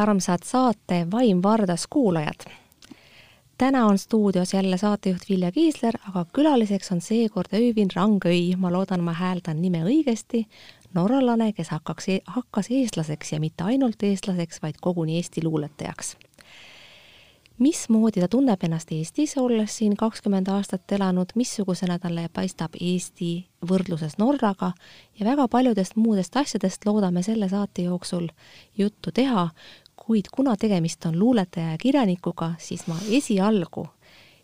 armsad 0.00 0.44
saate 0.44 1.06
Vaim 1.10 1.42
Vardas 1.42 1.86
kuulajad! 1.86 2.48
täna 3.58 3.86
on 3.86 3.98
stuudios 3.98 4.54
jälle 4.54 4.78
saatejuht 4.78 5.28
Vilja 5.28 5.52
Kiisler, 5.52 5.94
aga 6.08 6.24
külaliseks 6.32 6.92
on 6.92 7.00
seekord 7.00 7.52
Öyvind 7.54 7.90
Rangöi, 7.96 8.56
ma 8.56 8.72
loodan, 8.72 9.04
ma 9.04 9.12
hääldan 9.12 9.60
nime 9.62 9.82
õigesti, 9.84 10.46
norralane, 10.94 11.52
kes 11.52 11.68
hakkaks, 11.68 12.08
e-, 12.08 12.22
hakkas 12.26 12.70
eestlaseks 12.70 13.32
ja 13.32 13.40
mitte 13.40 13.64
ainult 13.64 14.02
eestlaseks, 14.02 14.62
vaid 14.62 14.80
koguni 14.80 15.16
Eesti 15.20 15.44
luuletajaks. 15.44 16.16
Mismoodi 17.60 18.20
ta 18.20 18.28
tunneb 18.28 18.62
ennast 18.64 18.88
Eestis, 18.96 19.34
olles 19.36 19.74
siin 19.76 19.92
kakskümmend 19.96 20.48
aastat 20.48 20.92
elanud, 20.96 21.34
missugusena 21.36 21.98
talle 22.00 22.22
paistab 22.32 22.78
Eesti 22.80 23.28
võrdluses 23.68 24.16
Norraga 24.16 24.70
ja 25.18 25.26
väga 25.28 25.44
paljudest 25.52 25.98
muudest 26.00 26.36
asjadest 26.40 26.86
loodame 26.88 27.20
selle 27.22 27.50
saate 27.52 27.84
jooksul 27.84 28.30
juttu 28.78 29.12
teha, 29.12 29.50
kuid 30.00 30.24
kuna 30.34 30.56
tegemist 30.56 31.06
on 31.06 31.18
luuletaja 31.18 31.70
ja 31.70 31.78
kirjanikuga, 31.78 32.54
siis 32.58 32.86
ma 32.86 32.96
esialgu 33.10 33.86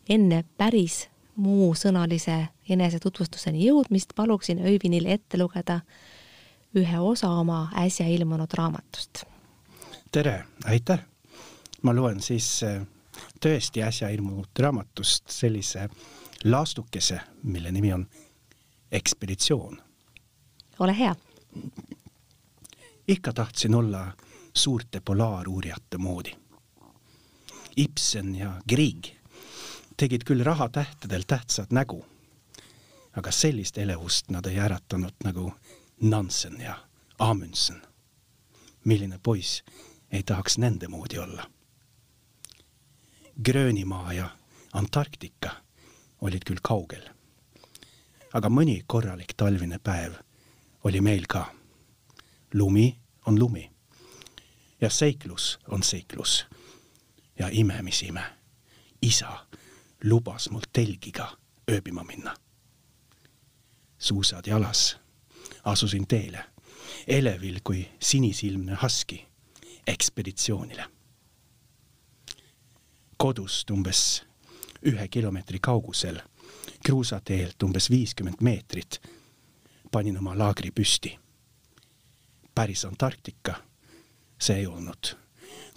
enne 0.08 0.44
päris 0.58 1.06
muusõnalise 1.36 2.36
enesetutvustuseni 2.68 3.66
jõudmist 3.66 4.12
paluksin 4.16 4.60
Öivinil 4.64 5.06
ette 5.06 5.38
lugeda 5.38 5.80
ühe 6.76 6.98
osa 7.00 7.30
oma 7.30 7.68
äsja 7.76 8.06
ilmunud 8.08 8.52
raamatust. 8.54 9.24
tere, 10.12 10.44
aitäh! 10.64 11.00
ma 11.82 11.94
loen 11.94 12.20
siis 12.20 12.62
äh, 12.62 12.82
tõesti 13.40 13.82
äsja 13.82 14.08
ilmunud 14.08 14.48
raamatust 14.58 15.28
sellise 15.30 15.88
laastukese, 16.44 17.20
mille 17.42 17.72
nimi 17.72 17.92
on 17.92 18.06
Ekspeditsioon. 18.92 19.82
ole 20.78 20.98
hea. 20.98 21.14
ikka 23.08 23.32
tahtsin 23.32 23.74
olla 23.74 24.12
suurte 24.56 25.00
polaaruurijate 25.00 25.98
moodi. 25.98 26.36
Ibsen 27.76 28.34
ja 28.34 28.60
Grieg 28.68 29.06
tegid 29.96 30.24
küll 30.24 30.44
rahatähtedel 30.44 31.22
tähtsat 31.26 31.70
nägu, 31.70 32.04
aga 33.16 33.30
sellist 33.32 33.78
elevust 33.78 34.30
nad 34.30 34.46
ei 34.46 34.58
äratanud 34.58 35.14
nagu 35.24 35.52
Nansen 36.00 36.60
ja 36.60 36.78
Amundsen. 37.18 37.82
milline 38.84 39.18
poiss 39.18 39.62
ei 40.10 40.22
tahaks 40.22 40.58
nende 40.58 40.88
moodi 40.88 41.18
olla 41.18 41.50
Gröönimaa 43.44 44.12
ja 44.12 44.28
Antarktika 44.72 45.50
olid 46.20 46.42
küll 46.46 46.60
kaugel. 46.62 47.10
aga 48.32 48.48
mõni 48.48 48.84
korralik 48.86 49.32
talvine 49.36 49.78
päev 49.78 50.12
oli 50.84 51.00
meil 51.00 51.24
ka. 51.28 51.54
lumi 52.54 52.98
on 53.26 53.38
lumi 53.38 53.75
ja 54.80 54.90
seiklus 54.90 55.58
on 55.68 55.82
seiklus. 55.82 56.46
ja 57.38 57.48
ime, 57.52 57.82
mis 57.82 58.02
ime, 58.02 58.24
isa 59.02 59.46
lubas 60.04 60.50
mul 60.50 60.62
telgiga 60.72 61.36
ööbima 61.70 62.04
minna. 62.04 62.34
suusad 63.98 64.46
jalas 64.46 64.96
asusin 65.64 66.06
teele, 66.06 66.44
elevil 67.06 67.60
kui 67.64 67.88
sinisilmne 68.00 68.74
haski, 68.74 69.26
ekspeditsioonile 69.86 70.96
kodust 73.16 73.70
umbes 73.70 74.24
ühe 74.86 75.08
kilomeetri 75.08 75.58
kaugusel, 75.60 76.20
kruusateelt 76.86 77.62
umbes 77.62 77.90
viiskümmend 77.90 78.42
meetrit, 78.44 79.00
panin 79.92 80.18
oma 80.18 80.38
laagri 80.38 80.70
püsti. 80.70 81.18
päris 82.54 82.84
Antarktika 82.84 83.54
see 84.38 84.56
ei 84.56 84.66
olnud. 84.66 85.16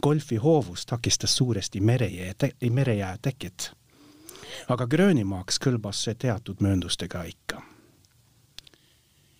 golfi 0.04 0.36
hoovus 0.36 0.86
takistas 0.86 1.38
suuresti 1.38 1.82
merejää 1.82 2.33
te,, 2.38 2.52
merejää 2.70 3.17
teket. 3.22 3.72
aga 4.70 4.88
Gröönimaaks 4.88 5.60
kõlbas 5.66 6.04
see 6.04 6.16
teatud 6.16 6.58
mööndustega 6.60 7.23
ikka. 7.23 7.61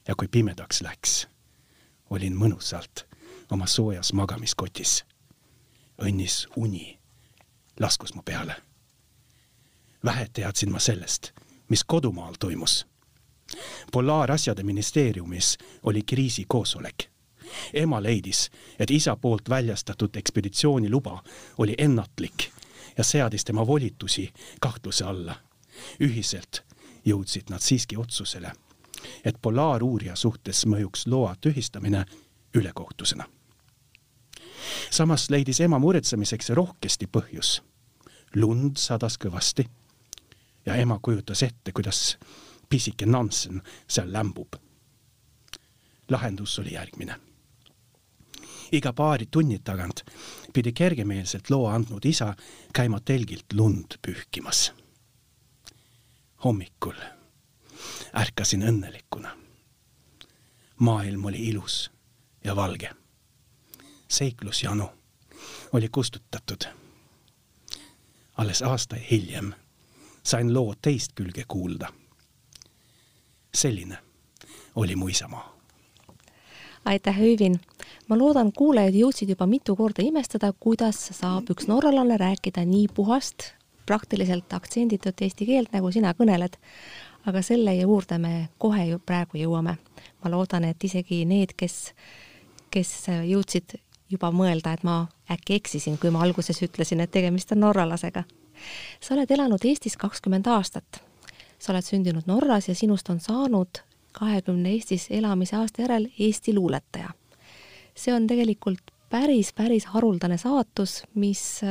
ja 0.08 0.16
kui 0.16 0.28
pimedaks 0.28 0.82
läks, 0.82 1.28
olin 2.10 2.38
mõnusalt 2.38 3.06
oma 3.52 3.68
soojas 3.68 4.14
magamiskotis. 4.14 5.04
õnnis 6.02 6.48
uni 6.56 7.00
laskus 7.80 8.14
mu 8.14 8.22
peale. 8.22 8.56
vähe 10.06 10.28
teadsin 10.34 10.72
ma 10.72 10.80
sellest, 10.80 11.32
mis 11.70 11.84
kodumaal 11.84 12.34
toimus. 12.40 12.88
polaarasjade 13.92 14.64
ministeeriumis 14.64 15.58
oli 15.84 16.02
kriisikoosolek. 16.04 17.19
Ema 17.74 18.04
leidis, 18.04 18.50
et 18.80 18.92
isa 18.92 19.16
poolt 19.16 19.50
väljastatud 19.50 20.16
ekspeditsiooniluba 20.16 21.24
oli 21.58 21.76
ennatlik 21.78 22.50
ja 22.98 23.04
seadis 23.04 23.46
tema 23.46 23.68
volitusi 23.68 24.34
kahtluse 24.62 25.06
alla. 25.06 25.36
ühiselt 26.00 26.64
jõudsid 27.06 27.50
nad 27.50 27.62
siiski 27.64 27.98
otsusele, 27.98 28.52
et 29.24 29.36
polaaruurija 29.42 30.16
suhtes 30.16 30.66
mõjuks 30.66 31.08
loa 31.08 31.36
tühistamine 31.42 32.06
ülekohtusena 32.54 33.26
samas 34.90 35.30
leidis 35.30 35.60
ema 35.62 35.80
muretsemiseks 35.80 36.50
rohkesti 36.50 37.08
põhjus 37.08 37.62
lund 38.36 38.78
sadas 38.78 39.18
kõvasti 39.18 39.66
ja 40.66 40.76
ema 40.76 41.00
kujutas 41.02 41.44
ette, 41.44 41.72
kuidas 41.72 42.18
pisike 42.70 43.06
Nansen 43.06 43.62
seal 43.88 44.14
lämbub. 44.14 44.54
lahendus 46.10 46.60
oli 46.60 46.74
järgmine. 46.74 47.16
Iga 48.72 48.94
paari 48.94 49.26
tunni 49.32 49.60
tagant 49.60 50.02
pidi 50.54 50.74
kergemeelselt 50.74 51.50
loa 51.50 51.74
andnud 51.74 52.06
isa 52.06 52.34
käima 52.74 53.00
telgilt 53.00 53.54
lund 53.54 53.98
pühkimas. 54.08 54.74
hommikul 56.44 56.96
ärkasin 58.16 58.64
õnnelikuna. 58.64 59.38
maailm 60.80 61.26
oli 61.26 61.48
ilus 61.48 61.92
ja 62.44 62.56
valge. 62.56 62.90
seiklusjanu 64.08 64.90
oli 65.74 65.90
kustutatud 65.90 66.80
alles 68.40 68.62
aasta 68.62 68.96
hiljem 69.12 69.54
sain 70.24 70.54
loo 70.54 70.76
teist 70.82 71.12
külge 71.16 71.44
kuulda. 71.48 71.94
selline 73.54 73.98
oli 74.76 74.96
mu 74.96 75.08
isamaa. 75.08 75.59
Aitäh, 76.90 77.22
Öövin! 77.22 77.60
ma 78.10 78.18
loodan, 78.18 78.52
kuulajad 78.52 78.96
jõudsid 78.98 79.30
juba 79.30 79.46
mitu 79.46 79.76
korda 79.78 80.02
imestada, 80.02 80.50
kuidas 80.60 80.98
saab 81.14 81.52
üks 81.54 81.68
norralane 81.70 82.18
rääkida 82.18 82.64
nii 82.66 82.88
puhast, 82.96 83.52
praktiliselt 83.86 84.54
aktsenditut 84.54 85.22
eesti 85.22 85.46
keelt, 85.46 85.70
nagu 85.74 85.92
sina 85.92 86.16
kõneled. 86.18 86.58
aga 87.28 87.42
selle 87.44 87.74
juurde 87.76 88.18
me 88.18 88.50
kohe 88.58 88.86
ju 88.86 89.00
praegu 89.00 89.38
jõuame. 89.38 89.76
ma 90.24 90.32
loodan, 90.32 90.64
et 90.64 90.84
isegi 90.84 91.26
need, 91.26 91.54
kes, 91.58 91.94
kes 92.72 92.94
jõudsid 93.08 93.78
juba 94.10 94.32
mõelda, 94.32 94.74
et 94.74 94.84
ma 94.84 95.08
äkki 95.30 95.60
eksisin, 95.62 95.98
kui 95.98 96.10
ma 96.10 96.24
alguses 96.24 96.62
ütlesin, 96.62 97.02
et 97.02 97.12
tegemist 97.12 97.52
on 97.52 97.60
norralasega. 97.60 98.24
sa 99.00 99.14
oled 99.14 99.32
elanud 99.32 99.66
Eestis 99.66 99.98
kakskümmend 99.98 100.48
aastat. 100.48 101.04
sa 101.60 101.74
oled 101.74 101.86
sündinud 101.86 102.26
Norras 102.26 102.68
ja 102.68 102.76
sinust 102.76 103.10
on 103.10 103.20
saanud 103.20 103.84
kahekümne 104.20 104.74
Eestis 104.76 105.08
elamise 105.10 105.58
aasta 105.58 105.82
järel 105.82 106.10
Eesti 106.20 106.56
luuletaja. 106.56 107.10
see 107.96 108.14
on 108.14 108.28
tegelikult 108.28 108.92
päris, 109.10 109.54
päris 109.54 109.86
haruldane 109.86 110.38
saatus, 110.38 111.04
mis 111.16 111.62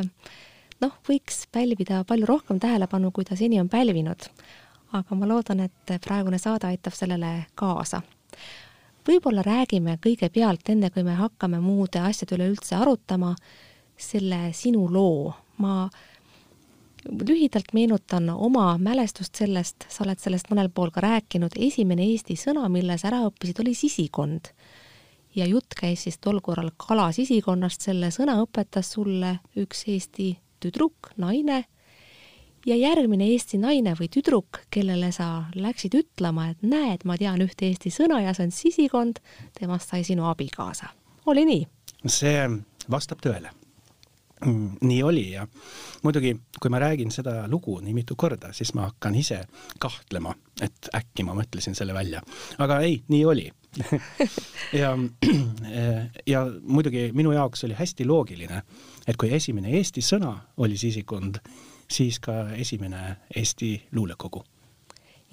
noh, 0.80 0.94
võiks 1.08 1.46
pälvida 1.52 2.04
palju 2.04 2.26
rohkem 2.26 2.60
tähelepanu, 2.60 3.10
kui 3.10 3.24
ta 3.24 3.36
seni 3.36 3.60
on 3.60 3.68
pälvinud. 3.68 4.28
aga 4.92 5.14
ma 5.14 5.28
loodan, 5.28 5.60
et 5.60 6.00
praegune 6.04 6.38
saade 6.38 6.66
aitab 6.66 6.92
sellele 6.92 7.46
kaasa 7.54 8.02
võib-olla 9.08 9.42
räägime 9.44 9.96
kõigepealt, 10.04 10.68
enne 10.68 10.90
kui 10.92 11.04
me 11.06 11.16
hakkame 11.16 11.60
muude 11.64 12.00
asjade 12.04 12.36
üle 12.36 12.50
üldse 12.52 12.76
arutama, 12.76 13.34
selle 13.96 14.50
sinu 14.54 14.86
loo. 14.92 15.34
ma 15.58 15.88
lühidalt 17.08 17.72
meenutan 17.72 18.30
oma 18.30 18.72
mälestust 18.78 19.38
sellest, 19.40 19.86
sa 19.88 20.04
oled 20.04 20.20
sellest 20.20 20.50
mõnel 20.52 20.70
pool 20.74 20.92
ka 20.94 21.02
rääkinud, 21.04 21.56
esimene 21.56 22.06
eesti 22.12 22.36
sõna, 22.38 22.68
mille 22.72 22.98
sa 22.98 23.10
ära 23.12 23.22
õppisid, 23.28 23.62
oli 23.64 23.74
sisikond. 23.74 24.52
ja 25.34 25.46
jutt 25.46 25.74
käis 25.78 26.02
siis 26.02 26.18
tol 26.18 26.40
korral 26.42 26.70
kalasisikonnast, 26.76 27.80
selle 27.80 28.10
sõna 28.10 28.38
õpetas 28.42 28.92
sulle 28.96 29.38
üks 29.56 29.84
eesti 29.86 30.38
tüdruk, 30.60 31.12
naine 31.16 31.64
ja 32.66 32.76
järgmine 32.76 33.28
Eesti 33.32 33.58
naine 33.58 33.94
või 33.98 34.08
tüdruk, 34.12 34.62
kellele 34.70 35.10
sa 35.14 35.48
läksid 35.54 35.94
ütlema, 35.98 36.50
et 36.52 36.62
näed, 36.62 37.04
ma 37.08 37.16
tean 37.20 37.42
ühte 37.44 37.68
eesti 37.68 37.92
sõna 37.94 38.20
ja 38.24 38.34
see 38.36 38.48
on 38.48 38.54
sisikond, 38.54 39.22
temast 39.58 39.92
sai 39.92 40.04
sinu 40.04 40.28
abikaasa. 40.28 40.92
oli 41.26 41.44
nii? 41.44 41.64
see 42.06 42.48
vastab 42.90 43.22
tõele. 43.24 43.50
Mm, 44.46 44.76
nii 44.80 45.02
oli 45.02 45.30
ja 45.32 45.46
muidugi, 46.02 46.36
kui 46.62 46.70
ma 46.70 46.78
räägin 46.78 47.10
seda 47.10 47.48
lugu 47.50 47.80
nii 47.82 47.94
mitu 47.94 48.14
korda, 48.16 48.52
siis 48.54 48.70
ma 48.74 48.84
hakkan 48.86 49.16
ise 49.18 49.40
kahtlema, 49.82 50.34
et 50.62 50.90
äkki 50.94 51.24
ma 51.26 51.34
mõtlesin 51.34 51.74
selle 51.74 51.94
välja. 51.94 52.22
aga 52.58 52.80
ei, 52.86 53.00
nii 53.08 53.24
oli 53.26 53.48
ja, 54.82 54.92
ja 56.32 56.44
muidugi 56.62 57.08
minu 57.18 57.32
jaoks 57.34 57.64
oli 57.66 57.74
hästi 57.78 58.06
loogiline, 58.06 58.62
et 59.06 59.18
kui 59.18 59.32
esimene 59.34 59.74
eesti 59.78 60.04
sõna 60.06 60.36
oli 60.56 60.78
sisikond, 60.78 61.42
siis 61.90 62.20
ka 62.22 62.52
esimene 62.54 63.16
Eesti 63.34 63.74
luulekogu 63.92 64.44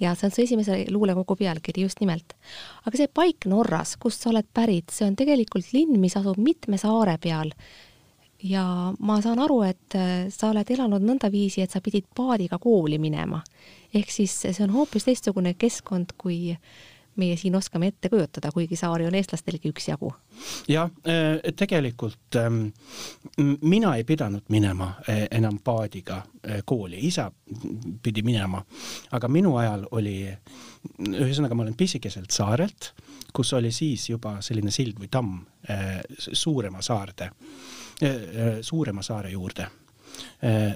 ja 0.00 0.14
see 0.14 0.28
on 0.28 0.34
su 0.34 0.42
esimese 0.42 0.84
luulekogu 0.92 1.36
pealkiri, 1.36 1.82
just 1.86 2.00
nimelt. 2.00 2.34
aga 2.84 2.98
see 2.98 3.08
paik 3.08 3.46
Norras, 3.48 3.96
kust 4.00 4.22
sa 4.22 4.30
oled 4.30 4.48
pärit, 4.54 4.92
see 4.92 5.06
on 5.08 5.16
tegelikult 5.16 5.72
linn, 5.72 6.00
mis 6.00 6.16
asub 6.18 6.38
mitme 6.42 6.78
saare 6.80 7.16
peal. 7.22 7.52
Ja 8.42 8.92
ma 8.98 9.20
saan 9.22 9.40
aru, 9.42 9.60
et 9.66 9.96
äh, 9.96 10.26
sa 10.32 10.50
oled 10.52 10.70
elanud 10.70 11.04
nõndaviisi, 11.04 11.62
et 11.64 11.72
sa 11.72 11.80
pidid 11.84 12.08
paadiga 12.16 12.58
kooli 12.58 12.98
minema. 12.98 13.42
ehk 13.94 14.10
siis 14.10 14.34
see 14.42 14.64
on 14.64 14.74
hoopis 14.74 15.06
teistsugune 15.06 15.54
keskkond, 15.54 16.12
kui 16.18 16.56
meie 17.16 17.36
siin 17.40 17.54
oskame 17.56 17.86
ette 17.88 18.10
kujutada, 18.12 18.50
kuigi 18.52 18.76
saari 18.76 19.06
on 19.06 19.14
eestlastelgi 19.14 19.70
üksjagu. 19.72 20.12
jah, 20.68 20.90
äh, 21.08 21.40
tegelikult 21.56 22.36
ähm, 22.36 22.66
mina 23.62 23.94
ei 23.96 24.04
pidanud 24.04 24.44
minema 24.48 24.92
äh, 25.08 25.26
enam 25.30 25.58
paadiga 25.64 26.22
kooli, 26.64 26.98
isa 27.02 27.30
pidi 28.02 28.22
minema, 28.22 28.62
aga 29.10 29.28
minu 29.28 29.56
ajal 29.56 29.88
oli, 29.90 30.28
ühesõnaga 31.00 31.56
ma 31.56 31.64
olen 31.64 31.74
pisikeselt 31.74 32.30
saarelt, 32.30 32.92
kus 33.34 33.50
oli 33.52 33.72
siis 33.72 34.10
juba 34.10 34.36
selline 34.40 34.70
sild 34.70 35.00
või 35.00 35.08
tamm 35.10 35.40
suurema 36.16 36.78
saarde, 36.82 37.32
suurema 38.60 39.02
saare 39.02 39.30
juurde. 39.30 39.68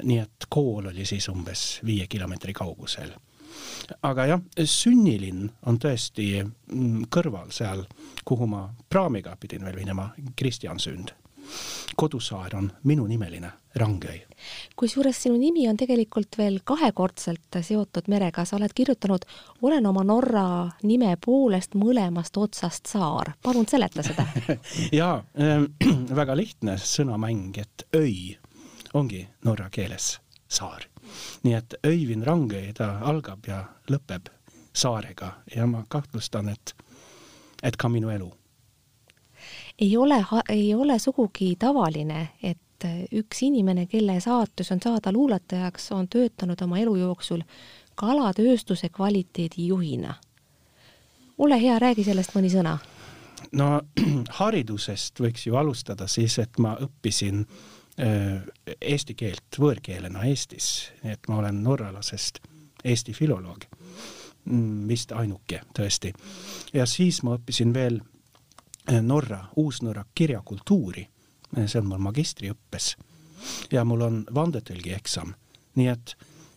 nii 0.02 0.18
et 0.18 0.46
kool 0.48 0.86
oli 0.88 1.04
siis 1.04 1.28
umbes 1.28 1.80
viie 1.84 2.06
kilomeetri 2.06 2.52
kaugusel 2.52 3.12
aga 4.02 4.26
jah, 4.26 4.42
sünnilinn 4.64 5.48
on 5.66 5.78
tõesti 5.80 6.28
mm, 6.42 7.06
kõrval 7.12 7.50
seal, 7.54 7.84
kuhu 8.24 8.46
ma 8.50 8.66
praamiga 8.88 9.36
pidin 9.40 9.64
veel 9.64 9.80
minema, 9.80 10.10
Kristjansund 10.36 11.14
kodusaar 11.96 12.56
on 12.56 12.70
minunimeline 12.84 13.52
Rangöi. 13.74 14.22
kusjuures 14.76 15.22
sinu 15.22 15.36
nimi 15.38 15.68
on 15.68 15.76
tegelikult 15.76 16.38
veel 16.38 16.58
kahekordselt 16.64 17.60
seotud 17.62 18.08
merega, 18.08 18.44
sa 18.44 18.56
oled 18.56 18.74
kirjutanud 18.74 19.26
olen 19.62 19.86
oma 19.86 20.04
Norra 20.04 20.44
nime 20.82 21.16
poolest 21.24 21.74
mõlemast 21.74 22.36
otsast 22.36 22.86
saar, 22.86 23.34
palun 23.42 23.68
seleta 23.68 24.02
seda 24.02 24.26
jaa 25.00 25.16
äh,, 25.38 25.66
väga 26.20 26.36
lihtne 26.36 26.78
sõnamäng, 26.78 27.58
et 27.58 27.86
öi 27.94 28.38
ongi 28.94 29.28
norra 29.44 29.70
keeles 29.70 30.18
saar 30.48 30.90
nii 31.42 31.54
et 31.54 31.74
Öivin 31.86 32.26
Rangöi, 32.26 32.72
ta 32.74 32.98
algab 33.06 33.46
ja 33.48 33.64
lõpeb 33.90 34.30
saarega 34.72 35.32
ja 35.56 35.66
ma 35.66 35.84
kahtlustan, 35.88 36.48
et, 36.48 36.74
et 37.62 37.76
ka 37.76 37.88
minu 37.88 38.10
elu. 38.10 38.30
Ei 39.80 39.96
ole, 39.96 40.24
ei 40.48 40.74
ole 40.74 40.98
sugugi 40.98 41.54
tavaline, 41.58 42.28
et 42.42 42.58
üks 43.12 43.42
inimene, 43.44 43.86
kelle 43.86 44.20
saatus 44.20 44.72
on 44.72 44.80
saada 44.82 45.12
luuletajaks, 45.12 45.92
on 45.92 46.08
töötanud 46.08 46.62
oma 46.64 46.78
elu 46.78 46.96
jooksul 46.96 47.42
kalatööstuse 47.94 48.88
kvaliteedijuhina. 48.88 50.14
ole 51.38 51.60
hea, 51.62 51.78
räägi 51.78 52.04
sellest 52.04 52.34
mõni 52.34 52.50
sõna. 52.52 52.78
no 53.52 53.80
haridusest 54.40 55.20
võiks 55.20 55.46
ju 55.46 55.56
alustada 55.56 56.06
siis, 56.06 56.38
et 56.38 56.58
ma 56.58 56.76
õppisin 56.80 57.40
äh, 57.40 57.80
Äh, 58.00 58.40
eesti 58.80 59.14
keelt 59.18 59.58
võõrkeelena 59.60 60.22
Eestis, 60.30 60.90
nii 61.02 61.12
et 61.16 61.26
ma 61.28 61.40
olen 61.42 61.58
norralasest 61.64 62.38
Eesti 62.86 63.12
filoloog, 63.12 63.66
mm, 64.46 64.86
vist 64.88 65.12
ainuke 65.12 65.60
tõesti. 65.76 66.14
ja 66.72 66.86
siis 66.86 67.22
ma 67.26 67.34
õppisin 67.36 67.74
veel 67.74 67.98
äh, 68.00 68.09
Norra, 69.02 69.44
Uus-Norra 69.56 70.04
kirjakultuuri, 70.14 71.06
see 71.66 71.80
on 71.80 71.86
mul 71.90 72.00
magistriõppes 72.02 72.94
ja 73.72 73.84
mul 73.84 74.02
on 74.06 74.18
vandetõlgi 74.34 74.94
eksam, 74.96 75.34
nii 75.78 75.88
et 75.92 76.14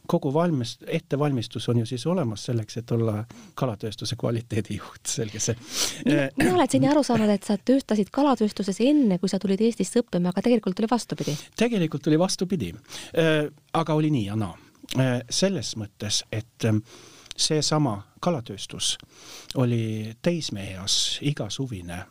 kogu 0.07 0.33
valmis, 0.33 0.77
ettevalmistus 0.87 1.69
on 1.69 1.79
ju 1.79 1.85
siis 1.85 2.05
olemas 2.07 2.43
selleks, 2.45 2.77
et 2.77 2.91
olla 2.91 3.23
kalatööstuse 3.55 4.17
kvaliteedijuht, 4.19 5.05
selge 5.07 5.39
see. 5.39 5.55
mina 6.05 6.55
olen 6.55 6.71
seni 6.71 6.89
aru 6.91 7.03
saanud, 7.07 7.31
et 7.31 7.47
sa 7.47 7.57
töötasid 7.57 8.11
kalatööstuses 8.11 8.81
enne, 8.83 9.17
kui 9.19 9.31
sa 9.31 9.39
tulid 9.39 9.63
Eestisse 9.63 10.03
õppima, 10.03 10.33
aga 10.33 10.43
tegelikult 10.43 10.83
oli 10.83 10.91
vastupidi. 10.91 11.37
tegelikult 11.59 12.11
oli 12.11 12.19
vastupidi. 12.19 12.73
Äh, 13.15 13.47
aga 13.73 13.95
oli 13.95 14.11
nii 14.11 14.25
ja 14.27 14.37
naa. 14.39 14.57
Äh, 14.99 15.15
selles 15.29 15.73
mõttes, 15.79 16.23
et 16.31 16.67
ähm, 16.67 16.83
seesama 17.37 18.03
kalatööstus 18.21 18.97
oli 19.55 20.13
teismeeas 20.21 21.19
igasuvine 21.21 21.93
äh, 21.93 22.07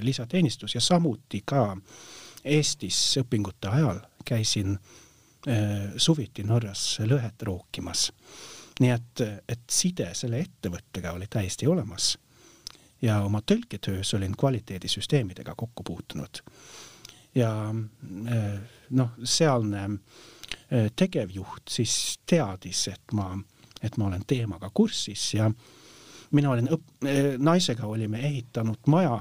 lisateenistus 0.00 0.74
ja 0.74 0.80
samuti 0.80 1.42
ka 1.44 1.76
Eestis 2.44 3.18
õpingute 3.20 3.68
ajal 3.68 4.00
käisin 4.24 4.70
äh, 4.70 4.80
Äh, 5.48 5.92
suviti 5.96 6.42
Norras 6.44 6.98
lõhet 7.00 7.42
rookimas. 7.42 8.10
nii 8.80 8.90
et, 8.92 9.20
et 9.48 9.62
side 9.72 10.10
selle 10.16 10.38
ettevõttega 10.40 11.14
oli 11.16 11.26
täiesti 11.30 11.66
olemas. 11.66 12.18
ja 13.02 13.22
oma 13.24 13.40
tõlketöös 13.40 14.14
olin 14.14 14.36
kvaliteedisüsteemidega 14.36 15.54
kokku 15.56 15.82
puutunud. 15.82 16.42
ja 17.34 17.70
äh, 17.70 18.60
noh, 18.90 19.10
sealne 19.24 19.82
äh, 19.84 20.92
tegevjuht 20.96 21.68
siis 21.68 22.20
teadis, 22.26 22.88
et 22.88 23.12
ma, 23.12 23.38
et 23.82 23.96
ma 23.96 24.06
olen 24.06 24.22
teemaga 24.26 24.70
kursis 24.74 25.34
ja 25.34 25.50
mina 26.30 26.50
olin 26.50 26.68
õp-, 26.68 27.08
naisega 27.38 27.86
olime 27.86 28.20
ehitanud 28.28 28.86
maja 28.86 29.16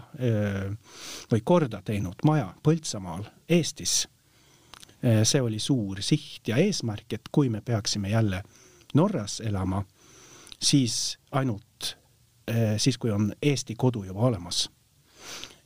või 1.31 1.41
korda 1.43 1.81
teinud 1.85 2.21
maja 2.27 2.51
Põltsamaal 2.63 3.23
Eestis 3.49 4.03
Eh, 5.03 5.21
see 5.23 5.39
oli 5.41 5.59
suur 5.63 6.01
siht 6.03 6.49
ja 6.51 6.57
eesmärk, 6.59 7.13
et 7.15 7.29
kui 7.31 7.47
me 7.49 7.61
peaksime 7.63 8.09
jälle 8.09 8.41
Norras 8.93 9.39
elama, 9.39 9.83
siis 10.59 11.19
ainult 11.31 11.95
eh, 12.47 12.75
siis, 12.77 12.97
kui 12.97 13.11
on 13.11 13.31
Eesti 13.41 13.75
kodu 13.75 14.03
juba 14.03 14.19
olemas. 14.19 14.69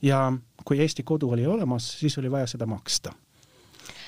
ja 0.02 0.32
kui 0.64 0.78
Eesti 0.78 1.02
kodu 1.02 1.30
oli 1.30 1.46
olemas, 1.46 1.98
siis 1.98 2.18
oli 2.18 2.30
vaja 2.30 2.46
seda 2.46 2.66
maksta. 2.66 3.12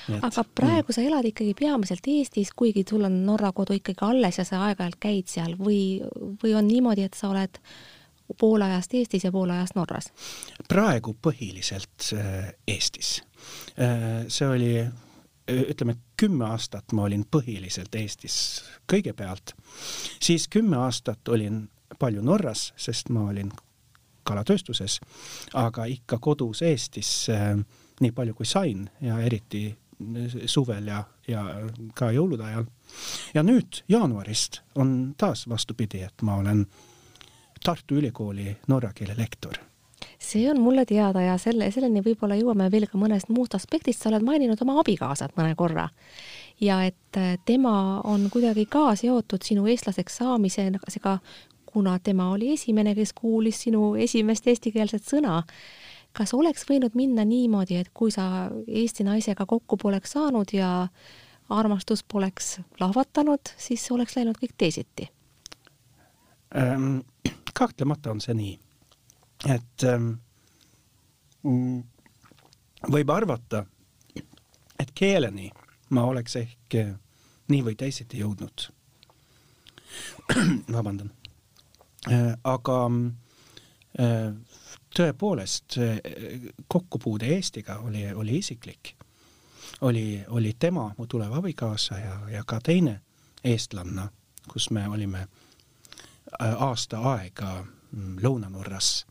Et, 0.07 0.23
aga 0.23 0.43
praegu 0.55 0.91
mm. 0.91 0.95
sa 0.95 1.03
elad 1.03 1.27
ikkagi 1.27 1.53
peamiselt 1.57 2.07
Eestis, 2.07 2.53
kuigi 2.55 2.85
sul 2.89 3.05
on 3.07 3.19
Norra 3.25 3.51
kodu 3.55 3.75
ikkagi 3.75 4.05
alles 4.07 4.39
ja 4.39 4.45
sa 4.47 4.63
aeg-ajalt 4.67 4.99
käid 5.03 5.31
seal 5.31 5.57
või, 5.59 5.99
või 6.43 6.55
on 6.55 6.67
niimoodi, 6.67 7.07
et 7.07 7.17
sa 7.17 7.31
oled 7.31 7.59
pool 8.39 8.63
ajast 8.63 8.93
Eestis 8.99 9.27
ja 9.27 9.31
pool 9.31 9.51
ajast 9.55 9.75
Norras? 9.75 10.11
praegu 10.67 11.15
põhiliselt 11.21 12.11
eh, 12.15 12.53
Eestis. 12.67 13.21
see 14.27 14.47
oli 14.47 14.71
ütleme, 15.47 15.95
kümme 16.19 16.45
aastat 16.45 16.91
ma 16.91 17.05
olin 17.07 17.23
põhiliselt 17.31 17.95
Eestis 17.95 18.37
kõigepealt, 18.91 19.55
siis 20.19 20.47
kümme 20.51 20.77
aastat 20.83 21.27
olin 21.27 21.67
palju 21.99 22.21
Norras, 22.21 22.73
sest 22.75 23.09
ma 23.09 23.29
olin 23.31 23.51
kalatööstuses, 24.27 24.99
aga 25.55 25.85
ikka 25.85 26.19
kodus 26.19 26.61
Eestis 26.61 27.29
äh, 27.31 27.55
nii 28.01 28.11
palju 28.11 28.35
kui 28.37 28.45
sain 28.45 28.89
ja 29.01 29.19
eriti 29.23 29.69
suvel 30.45 30.87
ja, 30.87 31.03
ja 31.27 31.43
ka 31.97 32.11
jõulude 32.13 32.43
ajal. 32.43 32.67
ja 33.33 33.43
nüüd 33.43 33.81
jaanuarist 33.89 34.61
on 34.75 35.13
taas 35.17 35.47
vastupidi, 35.49 36.03
et 36.05 36.21
ma 36.21 36.37
olen 36.41 36.67
Tartu 37.63 37.97
Ülikooli 37.97 38.53
norra 38.67 38.93
keele 38.93 39.17
lektor 39.17 39.57
see 40.19 40.49
on 40.51 40.59
mulle 40.61 40.85
teada 40.85 41.21
ja 41.21 41.37
selle, 41.41 41.69
selleni 41.71 42.01
võib-olla 42.05 42.37
jõuame 42.37 42.69
veel 42.71 42.87
ka 42.89 42.99
mõnest 42.99 43.29
muust 43.33 43.55
aspektist, 43.57 44.01
sa 44.01 44.09
oled 44.11 44.25
maininud 44.25 44.61
oma 44.61 44.79
abikaasat 44.81 45.35
mõne 45.37 45.55
korra. 45.55 45.89
ja 46.61 46.83
et 46.85 47.17
äh, 47.17 47.37
tema 47.45 48.01
on 48.03 48.29
kuidagi 48.33 48.65
ka 48.65 48.95
seotud 48.95 49.43
sinu 49.43 49.67
eestlaseks 49.67 50.17
saamisega, 50.17 51.19
kuna 51.65 51.99
tema 51.99 52.31
oli 52.31 52.53
esimene, 52.53 52.95
kes 52.95 53.13
kuulis 53.13 53.61
sinu 53.67 53.95
esimest 53.95 54.47
eestikeelset 54.47 55.03
sõna. 55.03 55.43
Kas 56.17 56.33
oleks 56.33 56.65
võinud 56.69 56.95
minna 56.97 57.25
niimoodi, 57.25 57.77
et 57.77 57.91
kui 57.93 58.11
sa 58.11 58.49
Eesti 58.67 59.05
naisega 59.07 59.45
kokku 59.45 59.77
poleks 59.77 60.17
saanud 60.17 60.53
ja 60.53 60.87
armastus 61.49 62.03
poleks 62.03 62.57
lahvatanud, 62.79 63.53
siis 63.57 63.85
oleks 63.91 64.17
läinud 64.17 64.39
kõik 64.41 64.57
teisiti 64.57 65.11
ähm,? 66.55 66.99
kahtlemata 67.57 68.11
on 68.11 68.19
see 68.21 68.35
nii 68.37 68.55
et 69.45 69.83
ähm, 69.83 70.11
mm, 71.43 71.83
võib 72.93 73.11
arvata, 73.13 73.65
et 74.79 74.93
keeleni 74.97 75.51
ma 75.93 76.05
oleks 76.09 76.37
ehk 76.39 76.77
äh, 76.79 76.95
nii 77.51 77.63
või 77.69 77.77
teisiti 77.79 78.21
jõudnud. 78.23 78.67
vabandan. 80.75 81.11
Äh, 82.11 82.33
aga 82.43 82.79
äh, 83.99 84.33
tõepoolest 84.97 85.77
kokkupuude 86.67 87.25
Eestiga 87.35 87.77
oli, 87.85 88.05
oli 88.13 88.37
isiklik. 88.37 88.95
oli, 89.81 90.23
oli 90.27 90.55
tema, 90.59 90.93
mu 90.97 91.07
tulev 91.07 91.33
abikaasa 91.33 91.97
ja, 91.97 92.19
ja 92.29 92.43
ka 92.47 92.59
teine 92.63 93.01
eestlanna, 93.43 94.09
kus 94.47 94.69
me 94.69 94.87
olime 94.87 95.27
aasta 96.39 96.99
aega 96.99 97.65
mm, 97.91 98.17
Lõuna-Norras 98.23 99.05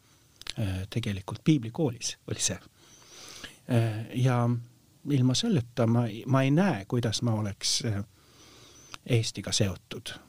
tegelikult 0.90 1.44
piiblikoolis 1.44 2.16
oli 2.30 2.40
see. 2.40 2.58
ja 4.14 4.48
ilma 5.10 5.34
selleta 5.34 5.86
ma, 5.86 6.06
ma 6.26 6.42
ei 6.42 6.50
näe, 6.50 6.84
kuidas 6.88 7.22
ma 7.22 7.34
oleks 7.34 7.82
Eestiga 9.06 9.52
seotud 9.52 10.25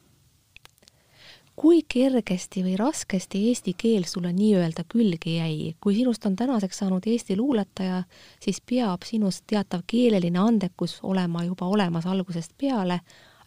kui 1.57 1.81
kergesti 1.89 2.61
või 2.61 2.75
raskesti 2.77 3.39
eesti 3.49 3.73
keel 3.77 4.05
sulle 4.05 4.29
nii-öelda 4.33 4.83
külge 4.89 5.31
jäi, 5.39 5.73
kui 5.81 5.95
sinust 5.97 6.25
on 6.29 6.35
tänaseks 6.37 6.83
saanud 6.83 7.05
Eesti 7.09 7.37
luuletaja, 7.37 8.03
siis 8.39 8.61
peab 8.61 9.05
sinust 9.05 9.43
teatav 9.49 9.81
keeleline 9.87 10.39
andekus 10.39 10.99
olema 11.03 11.43
juba 11.47 11.65
olemas 11.65 12.05
algusest 12.05 12.53
peale, 12.61 12.99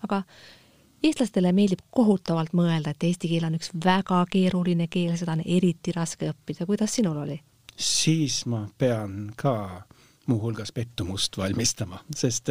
aga 0.03 0.23
eestlastele 1.03 1.53
meeldib 1.55 1.85
kohutavalt 1.91 2.53
mõelda, 2.53 2.91
et 2.91 3.07
eesti 3.07 3.31
keel 3.31 3.47
on 3.47 3.55
üks 3.61 3.71
väga 3.85 4.25
keeruline 4.33 4.89
keel, 4.91 5.15
seda 5.17 5.37
on 5.39 5.45
eriti 5.47 5.95
raske 5.95 6.33
õppida. 6.33 6.67
kuidas 6.67 6.95
sinul 6.99 7.23
oli? 7.23 7.39
siis 7.81 8.43
ma 8.47 8.67
pean 8.79 9.31
ka 9.37 9.83
muuhulgas 10.27 10.73
pettumust 10.73 11.39
valmistama, 11.39 12.03
sest 12.17 12.51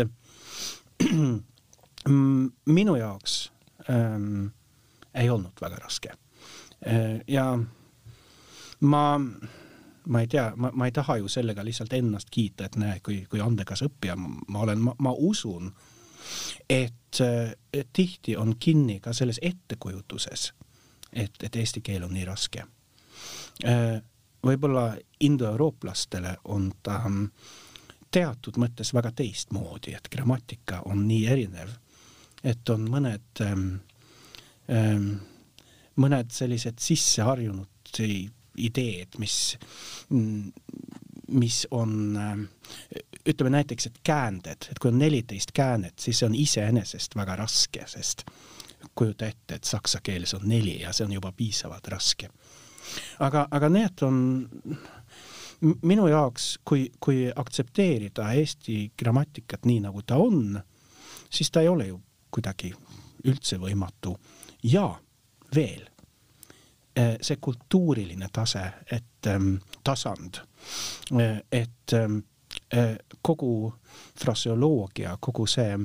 minu 2.79 2.95
jaoks 2.95 3.35
ähm, 3.89 4.47
ei 5.13 5.29
olnud 5.29 5.61
väga 5.61 5.75
raske. 5.75 6.13
Äh, 6.87 7.19
ja 7.27 7.59
ma, 8.79 9.03
ma 10.07 10.21
ei 10.21 10.27
tea, 10.27 10.51
ma, 10.55 10.71
ma 10.73 10.85
ei 10.85 10.91
taha 10.91 11.17
ju 11.17 11.27
sellega 11.27 11.65
lihtsalt 11.65 11.93
ennast 11.93 12.29
kiita, 12.31 12.65
et 12.65 12.75
näe, 12.75 12.99
kui, 13.03 13.23
kui 13.29 13.41
andekas 13.41 13.83
õppija 13.85 14.15
ma 14.17 14.63
olen, 14.65 14.83
ma 14.97 15.13
usun, 15.17 15.71
et, 16.69 16.95
tihti 17.93 18.35
on 18.37 18.53
kinni 18.59 18.99
ka 18.99 19.13
selles 19.13 19.39
ettekujutuses, 19.41 20.53
et, 21.13 21.33
et 21.43 21.55
eesti 21.55 21.81
keel 21.81 22.03
on 22.05 22.13
nii 22.13 22.25
raske. 22.27 22.65
Äh, 23.65 23.99
võib-olla 24.45 24.93
indoeurooplastele 25.19 26.37
on 26.53 26.71
ta 26.83 27.01
teatud 28.11 28.57
mõttes 28.57 28.93
väga 28.93 29.11
teistmoodi, 29.11 29.93
et 29.93 30.07
grammatika 30.11 30.81
on 30.85 31.07
nii 31.07 31.25
erinev, 31.27 31.73
et 32.43 32.69
on 32.69 32.87
mõned 32.89 33.43
ähm, 33.43 33.67
mõned 35.99 36.31
sellised 36.31 36.79
sisseharjunud 36.83 37.99
ideed, 38.59 39.15
mis, 39.17 39.57
mis 41.31 41.59
on, 41.71 42.17
ehm, 42.19 42.43
ütleme 43.25 43.53
näiteks, 43.57 43.87
et 43.89 43.99
käänded, 44.03 44.69
et 44.71 44.79
kui 44.79 44.91
on 44.91 44.99
neliteist 44.99 45.51
käänet, 45.55 45.97
siis 45.99 46.19
see 46.19 46.27
on 46.27 46.35
iseenesest 46.35 47.15
väga 47.15 47.35
raske, 47.39 47.85
sest 47.87 48.25
kujuta 48.95 49.27
ette, 49.27 49.59
et 49.59 49.67
saksa 49.67 49.99
keeles 50.03 50.33
on 50.33 50.47
neli 50.47 50.79
ja 50.81 50.93
see 50.95 51.07
on 51.07 51.13
juba 51.13 51.31
piisavalt 51.35 51.87
raske. 51.87 52.29
aga, 53.19 53.47
aga 53.51 53.69
need 53.69 54.01
on 54.01 54.17
minu 55.81 56.07
jaoks, 56.07 56.59
kui, 56.65 56.89
kui 56.99 57.27
aktsepteerida 57.35 58.31
eesti 58.33 58.91
grammatikat 58.97 59.65
nii, 59.65 59.79
nagu 59.87 60.01
ta 60.01 60.17
on, 60.17 60.59
siis 61.29 61.51
ta 61.51 61.61
ei 61.61 61.67
ole 61.67 61.87
ju 61.87 62.01
kuidagi 62.31 62.73
üldse 63.27 63.57
võimatu 63.59 64.15
ja 64.63 65.01
veel 65.55 65.89
eh, 66.95 67.17
see 67.21 67.37
kultuuriline 67.41 68.27
tase, 68.33 68.63
et 68.91 69.27
ähm, 69.27 69.55
tasand, 69.83 70.41
eh, 71.19 71.41
et 71.51 71.93
ähm, 71.93 72.19
kogu 73.21 73.73
fraseoloogia, 74.19 75.17
kogu 75.21 75.45
see 75.47 75.77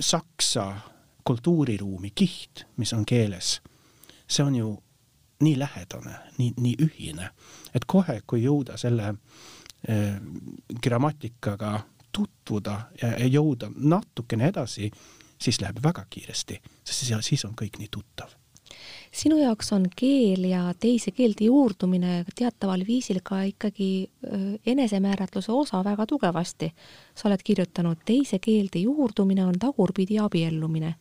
saksa 0.00 0.64
kultuuriruumi 1.24 2.10
kiht, 2.14 2.64
mis 2.76 2.92
on 2.92 3.04
keeles, 3.08 3.60
see 4.28 4.44
on 4.44 4.54
ju 4.54 4.74
nii 5.40 5.58
lähedane, 5.58 6.14
nii, 6.38 6.52
nii 6.56 6.74
ühine, 6.84 7.30
et 7.74 7.84
kohe, 7.86 8.18
kui 8.26 8.42
jõuda 8.44 8.76
selle 8.80 9.14
grammatikaga 10.82 11.72
tutvuda 12.12 12.76
ja 13.00 13.28
jõuda 13.28 13.70
natukene 13.76 14.48
edasi, 14.52 14.90
siis 15.40 15.60
läheb 15.60 15.82
väga 15.82 16.06
kiiresti, 16.10 16.60
sest 16.84 17.12
siis 17.22 17.44
on 17.44 17.56
kõik 17.56 17.78
nii 17.80 17.88
tuttav 17.90 18.36
sinu 19.12 19.38
jaoks 19.38 19.72
on 19.72 19.86
keel 19.96 20.44
ja 20.44 20.62
teise 20.80 21.10
keelde 21.10 21.44
juurdumine 21.44 22.24
teataval 22.34 22.84
viisil 22.86 23.20
ka 23.24 23.42
ikkagi 23.42 24.10
enesemääratluse 24.66 25.52
osa 25.52 25.84
väga 25.84 26.06
tugevasti. 26.06 26.72
sa 27.14 27.28
oled 27.28 27.42
kirjutanud, 27.44 27.96
teise 28.04 28.38
keelde 28.38 28.78
juurdumine 28.78 29.44
on 29.44 29.58
tagurpidi 29.58 30.18
abiellumine. 30.18 30.94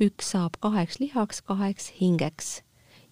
üks 0.00 0.30
saab 0.30 0.60
kaheks 0.60 1.00
lihaks, 1.00 1.42
kaheks 1.42 1.92
hingeks. 2.00 2.62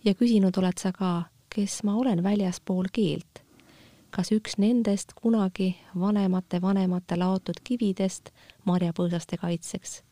ja 0.05 0.15
küsinud 0.15 0.59
oled 0.59 0.79
sa 0.79 0.93
ka, 0.93 1.23
kes 1.49 1.83
ma 1.83 1.97
olen 1.97 2.23
väljaspool 2.23 2.85
keelt. 2.93 3.45
kas 4.11 4.33
üks 4.33 4.59
nendest 4.59 5.13
kunagi 5.15 5.77
vanemate 5.99 6.63
vanemate 6.63 7.17
laotud 7.17 7.61
kividest 7.65 8.31
marjapõõsaste 8.65 9.37
kaitseks 9.37 10.08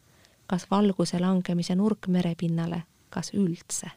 kas 0.46 0.66
valguse 0.70 1.20
langemise 1.20 1.74
nurk 1.74 2.08
merepinnale, 2.08 2.82
kas 3.10 3.32
üldse? 3.34 3.90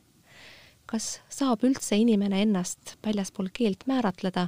kas 0.90 1.20
saab 1.30 1.62
üldse 1.68 2.00
inimene 2.02 2.42
ennast 2.42 2.96
väljaspool 3.06 3.52
keelt 3.54 3.84
määratleda 3.86 4.48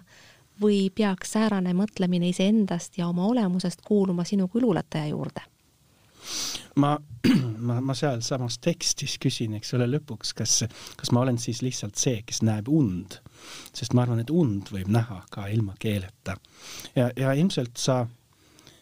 või 0.61 0.87
peaks 0.89 1.35
säärane 1.35 1.75
mõtlemine 1.77 2.31
iseendast 2.33 2.97
ja 2.97 3.07
oma 3.11 3.27
olemusest 3.29 3.83
kuuluma 3.85 4.25
sinu 4.25 4.47
kui 4.47 4.61
luuletaja 4.61 5.11
juurde? 5.11 5.43
ma, 6.75 6.95
ma, 7.67 7.79
ma 7.81 7.93
sealsamas 7.97 8.57
tekstis 8.61 9.17
küsin, 9.21 9.55
eks 9.57 9.73
ole, 9.77 9.87
lõpuks, 9.89 10.33
kas, 10.37 10.63
kas 10.97 11.11
ma 11.11 11.23
olen 11.25 11.37
siis 11.41 11.61
lihtsalt 11.65 11.97
see, 11.99 12.21
kes 12.25 12.41
näeb 12.45 12.69
und, 12.69 13.19
sest 13.73 13.93
ma 13.97 14.05
arvan, 14.05 14.21
et 14.23 14.33
und 14.33 14.71
võib 14.73 14.89
näha 14.91 15.21
ka 15.33 15.47
ilma 15.51 15.75
keeleta. 15.79 16.37
ja, 16.95 17.09
ja 17.15 17.33
ilmselt 17.33 17.77
sa, 17.81 18.05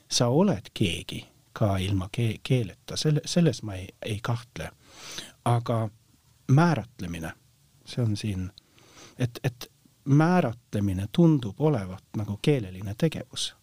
sa 0.08 0.30
oled 0.32 0.72
keegi 0.74 1.26
ka 1.60 1.78
ilma 1.78 2.08
ke 2.12 2.38
keeleta, 2.44 2.98
selle, 2.98 3.22
selles 3.26 3.64
ma 3.68 3.76
ei, 3.76 3.88
ei 4.06 4.20
kahtle. 4.24 4.72
aga 5.46 5.90
määratlemine, 6.52 7.32
see 7.86 8.04
on 8.04 8.18
siin, 8.18 8.52
et, 9.18 9.40
et 9.44 9.72
määratlemine 10.06 11.08
tundub 11.12 11.62
olevat 11.62 12.04
nagu 12.18 12.40
keeleline 12.42 12.96
tegevus. 12.98 13.56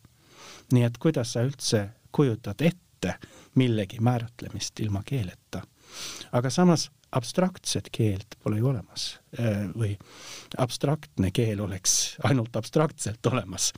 nii 0.72 0.82
et 0.82 0.98
kuidas 0.98 1.32
sa 1.32 1.44
üldse 1.46 1.88
kujutad 2.12 2.60
ette 2.60 3.14
millegi 3.54 4.00
määratlemist 4.00 4.80
ilma 4.80 5.02
keeleta. 5.06 5.62
aga 6.32 6.50
samas 6.50 6.90
abstraktset 7.12 7.88
keelt 7.92 8.36
pole 8.42 8.58
ju 8.58 8.68
olemas 8.68 9.20
äh, 9.40 9.68
või 9.72 9.96
abstraktne 10.58 11.30
keel 11.30 11.60
oleks 11.60 12.16
ainult 12.24 12.56
abstraktselt 12.56 13.26
olemas. 13.26 13.72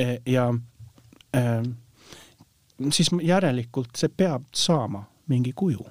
Äh, 0.00 0.18
ja 0.26 0.52
äh, 1.36 1.62
siis 2.88 3.10
järelikult 3.22 3.96
see 3.96 4.08
peab 4.16 4.48
saama 4.54 5.04
mingi 5.28 5.52
kuju, 5.56 5.84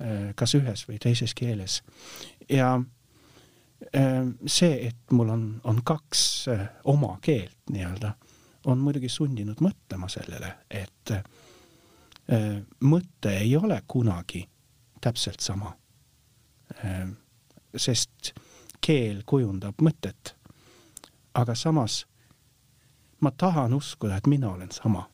äh, 0.00 0.30
kas 0.34 0.54
ühes 0.54 0.86
või 0.88 0.98
teises 1.02 1.34
keeles. 1.34 1.82
ja 2.48 2.74
äh, 3.96 4.24
see, 4.46 4.86
et 4.86 5.12
mul 5.12 5.28
on, 5.28 5.44
on 5.64 5.82
kaks 5.84 6.48
äh, 6.48 6.66
oma 6.84 7.18
keelt 7.22 7.58
nii-öelda, 7.70 8.14
on 8.66 8.78
muidugi 8.78 9.08
sundinud 9.08 9.60
mõtlema 9.64 10.08
sellele, 10.08 10.54
et 10.70 11.12
mõte 12.84 13.30
ei 13.32 13.56
ole 13.56 13.80
kunagi 13.88 14.44
täpselt 15.00 15.40
sama. 15.40 15.72
sest 17.76 18.30
keel 18.80 19.22
kujundab 19.26 19.80
mõtet. 19.82 20.36
aga 21.34 21.54
samas 21.54 22.04
ma 23.20 23.30
tahan 23.30 23.74
uskuda, 23.74 24.16
et 24.16 24.26
mina 24.26 24.52
olen 24.52 24.70
sama 24.70 25.08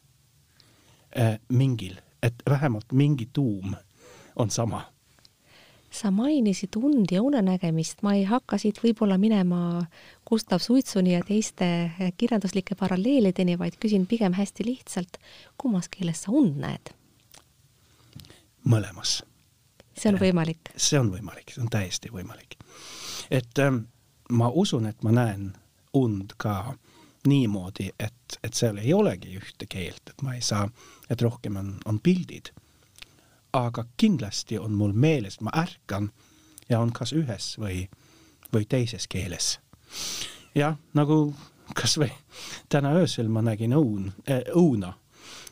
mingil, 1.48 1.96
et 2.22 2.34
vähemalt 2.50 2.92
mingi 2.92 3.28
tuum 3.32 3.74
on 4.36 4.50
sama. 4.50 4.92
sa 5.90 6.10
mainisid 6.10 6.76
und 6.76 7.06
ja 7.10 7.22
unenägemist, 7.22 8.02
ma 8.02 8.12
ei 8.14 8.24
hakka 8.28 8.58
siit 8.58 8.82
võib-olla 8.82 9.16
minema 9.18 9.86
Gustav 10.28 10.60
Suitsuni 10.60 11.14
ja 11.14 11.22
teiste 11.24 11.90
kirjanduslike 12.18 12.74
paralleelideni, 12.74 13.56
vaid 13.58 13.78
küsin 13.80 14.04
pigem 14.06 14.36
hästi 14.36 14.66
lihtsalt, 14.66 15.16
kummas 15.56 15.88
keeles 15.88 16.22
sa 16.26 16.34
und 16.36 16.58
näed? 16.60 16.92
mõlemas. 18.66 19.22
see 19.96 20.10
on 20.12 20.20
võimalik? 20.20 20.72
see 20.76 20.98
on 21.00 21.10
võimalik, 21.14 21.52
see 21.54 21.62
on 21.62 21.70
täiesti 21.72 22.10
võimalik. 22.12 22.58
et 23.30 23.58
ähm, 23.62 23.86
ma 24.30 24.50
usun, 24.50 24.86
et 24.86 25.02
ma 25.02 25.14
näen 25.14 25.52
und 25.94 26.34
ka 26.36 26.76
niimoodi, 27.26 27.90
et, 27.98 28.38
et 28.42 28.54
seal 28.54 28.78
ei 28.78 28.92
olegi 28.94 29.36
ühte 29.38 29.66
keelt, 29.68 30.02
et 30.10 30.22
ma 30.22 30.34
ei 30.34 30.42
saa, 30.42 30.68
et 31.10 31.22
rohkem 31.22 31.56
on, 31.56 31.74
on 31.84 32.00
pildid. 32.00 32.52
aga 33.56 33.86
kindlasti 33.96 34.58
on 34.58 34.72
mul 34.76 34.92
meeles, 34.92 35.40
ma 35.40 35.50
ärkan 35.56 36.10
ja 36.68 36.80
on 36.80 36.92
kas 36.92 37.12
ühes 37.16 37.54
või, 37.58 37.86
või 38.52 38.66
teises 38.68 39.06
keeles. 39.08 39.58
jah, 40.54 40.76
nagu 40.94 41.34
kasvõi 41.74 42.12
täna 42.68 42.92
öösel 43.00 43.28
ma 43.28 43.42
nägin 43.42 43.74
õun 43.74 44.12
äh,, 44.30 44.42
õuna 44.54 44.92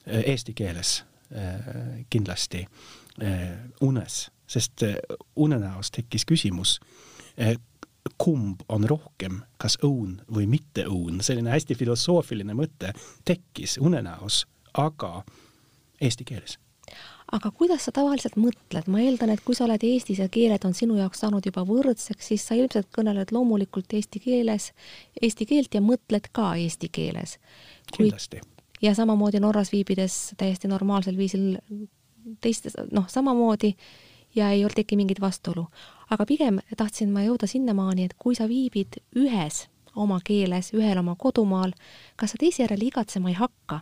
äh, 0.06 0.22
eesti 0.34 0.54
keeles 0.54 1.04
äh, 1.32 2.04
kindlasti 2.10 2.66
äh, 3.22 3.48
unes, 3.80 4.30
sest 4.46 4.82
äh, 4.82 4.96
unenäos 5.36 5.90
tekkis 5.90 6.24
küsimus 6.24 6.80
äh,, 7.38 7.56
kumb 8.18 8.60
on 8.68 8.84
rohkem, 8.88 9.40
kas 9.58 9.78
õun 9.84 10.18
või 10.34 10.46
mitte 10.50 10.84
õun, 10.88 11.22
selline 11.24 11.54
hästi 11.54 11.76
filosoofiline 11.78 12.54
mõte 12.56 12.92
tekkis 13.24 13.78
unenäos, 13.80 14.44
aga 14.74 15.22
eesti 16.00 16.26
keeles 16.28 16.58
aga 17.32 17.50
kuidas 17.50 17.86
sa 17.86 17.92
tavaliselt 17.94 18.36
mõtled, 18.38 18.88
ma 18.90 19.00
eeldan, 19.02 19.32
et 19.32 19.42
kui 19.44 19.56
sa 19.56 19.64
oled 19.66 19.82
Eestis 19.86 20.20
ja 20.22 20.28
keeled 20.32 20.64
on 20.68 20.74
sinu 20.76 20.98
jaoks 20.98 21.22
saanud 21.24 21.46
juba 21.46 21.64
võrdseks, 21.66 22.30
siis 22.30 22.44
sa 22.46 22.56
ilmselt 22.58 22.90
kõneled 22.94 23.32
loomulikult 23.34 23.94
eesti 23.96 24.20
keeles, 24.22 24.70
eesti 25.22 25.48
keelt 25.48 25.74
ja 25.74 25.82
mõtled 25.84 26.28
ka 26.32 26.52
eesti 26.60 26.90
keeles. 26.92 27.38
kindlasti. 27.96 28.40
ja 28.82 28.94
samamoodi 28.94 29.40
Norras 29.40 29.72
viibides 29.72 30.34
täiesti 30.36 30.68
normaalsel 30.68 31.16
viisil 31.16 31.56
teistes, 32.40 32.76
noh, 32.92 33.08
samamoodi 33.08 33.74
ja 34.34 34.50
ei 34.50 34.64
teki 34.74 34.96
mingit 34.96 35.20
vastuolu. 35.20 35.66
aga 36.10 36.26
pigem 36.26 36.58
tahtsin 36.76 37.12
ma 37.12 37.22
jõuda 37.24 37.46
sinnamaani, 37.46 38.04
et 38.04 38.14
kui 38.18 38.34
sa 38.34 38.48
viibid 38.48 39.00
ühes 39.16 39.68
oma 39.96 40.20
keeles, 40.24 40.72
ühel 40.74 40.98
oma 40.98 41.14
kodumaal, 41.18 41.72
kas 42.16 42.34
sa 42.34 42.38
teise 42.38 42.62
järele 42.62 42.84
igatsema 42.84 43.28
ei 43.28 43.34
hakka? 43.38 43.80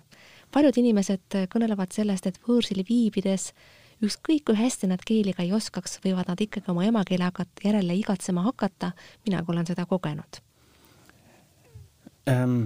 paljud 0.53 0.77
inimesed 0.77 1.37
kõnelevad 1.49 1.93
sellest, 1.93 2.27
et 2.27 2.41
võõrsil 2.47 2.85
viibides 2.89 3.53
ükskõik 4.03 4.45
kui 4.45 4.57
hästi 4.59 4.91
nad 4.91 5.01
keeli 5.07 5.33
ka 5.33 5.43
ei 5.43 5.53
oskaks, 5.53 6.01
võivad 6.05 6.29
nad 6.29 6.41
ikkagi 6.41 6.71
oma 6.71 6.85
emakeele 6.85 7.25
hakata, 7.25 7.65
järele 7.65 7.97
igatsema 7.97 8.43
hakata, 8.43 8.93
mina 9.27 9.45
olen 9.49 9.67
seda 9.67 9.87
kogenud 9.87 10.43
ähm,. 12.29 12.65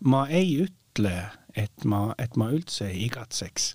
ma 0.00 0.26
ei 0.28 0.64
ütle, 0.64 1.16
et 1.56 1.84
ma, 1.84 2.14
et 2.18 2.36
ma 2.36 2.50
üldse 2.52 2.88
ei 2.90 3.06
igatseks. 3.06 3.74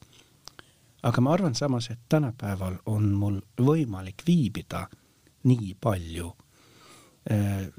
Aga 1.04 1.22
ma 1.22 1.34
arvan 1.34 1.56
samas, 1.56 1.90
et 1.90 2.00
tänapäeval 2.10 2.80
on 2.86 3.12
mul 3.14 3.42
võimalik 3.58 4.24
viibida 4.28 4.88
nii 5.44 5.76
palju 5.82 6.34
äh, 7.32 7.70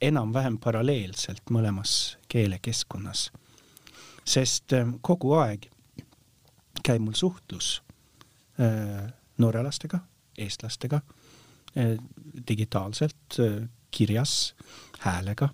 enam-vähem 0.00 0.58
paralleelselt 0.62 1.50
mõlemas 1.50 2.16
keelekeskkonnas 2.28 3.28
sest 4.28 4.74
ähm, 4.76 4.96
kogu 5.04 5.32
aeg 5.38 5.68
käib 6.84 7.04
mul 7.04 7.16
suhtlus 7.18 7.78
äh, 8.60 9.08
norralastega, 9.40 10.00
eestlastega, 10.38 11.00
äh, 11.76 11.96
digitaalselt, 12.48 13.38
äh, 13.40 13.62
kirjas, 13.90 14.54
häälega. 15.00 15.48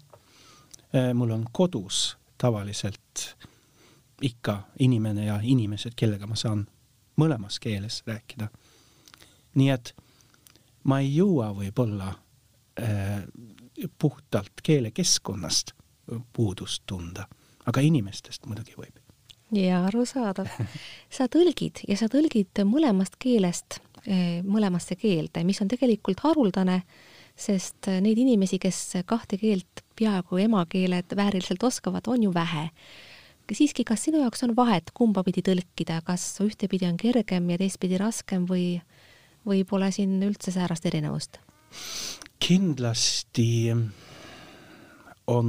mul 1.14 1.30
on 1.34 1.46
kodus 1.52 2.16
tavaliselt 2.38 3.23
ikka 4.25 4.57
inimene 4.78 5.26
ja 5.26 5.38
inimesed, 5.43 5.93
kellega 5.97 6.26
ma 6.26 6.37
saan 6.37 6.66
mõlemas 7.21 7.61
keeles 7.61 8.02
rääkida. 8.07 8.49
nii 9.54 9.71
et 9.71 9.95
ma 10.85 11.00
ei 11.00 11.14
jõua 11.16 11.52
võib-olla 11.54 12.14
puhtalt 13.99 14.61
keelekeskkonnast 14.62 15.71
puudust 16.33 16.83
tunda 16.87 17.28
aga 17.69 17.85
inimestest 17.85 18.47
muidugi 18.49 18.76
võib. 18.78 19.00
ja 19.54 19.85
arusaadav. 19.88 20.50
sa 21.16 21.28
tõlgid 21.31 21.85
ja 21.88 21.99
sa 22.00 22.09
tõlgid 22.12 22.64
mõlemast 22.69 23.19
keelest 23.23 23.81
eh, 24.07 24.40
mõlemasse 24.45 24.97
keelde, 25.00 25.45
mis 25.47 25.61
on 25.64 25.71
tegelikult 25.73 26.25
haruldane, 26.26 26.83
sest 27.35 27.90
neid 28.02 28.19
inimesi, 28.21 28.61
kes 28.62 29.00
kahte 29.11 29.38
keelt 29.40 29.83
peaaegu 29.99 30.38
emakeeled 30.45 31.16
vääriliselt 31.16 31.62
oskavad, 31.66 32.07
on 32.07 32.28
ju 32.28 32.35
vähe. 32.35 32.69
Siiski, 33.53 33.85
kas 33.85 34.07
sinu 34.09 34.21
jaoks 34.23 34.43
on 34.47 34.55
vahet, 34.57 34.91
kumba 34.95 35.25
pidi 35.25 35.43
tõlkida, 35.45 36.01
kas 36.07 36.25
ühtepidi 36.45 36.89
on 36.89 36.97
kergem 37.01 37.51
ja 37.51 37.59
teistpidi 37.61 37.99
raskem 38.01 38.47
või, 38.49 38.79
või 39.47 39.65
pole 39.69 39.91
siin 39.93 40.23
üldse 40.23 40.55
säärast 40.55 40.87
erinevust? 40.87 41.41
kindlasti 42.45 43.73
on 45.26 45.49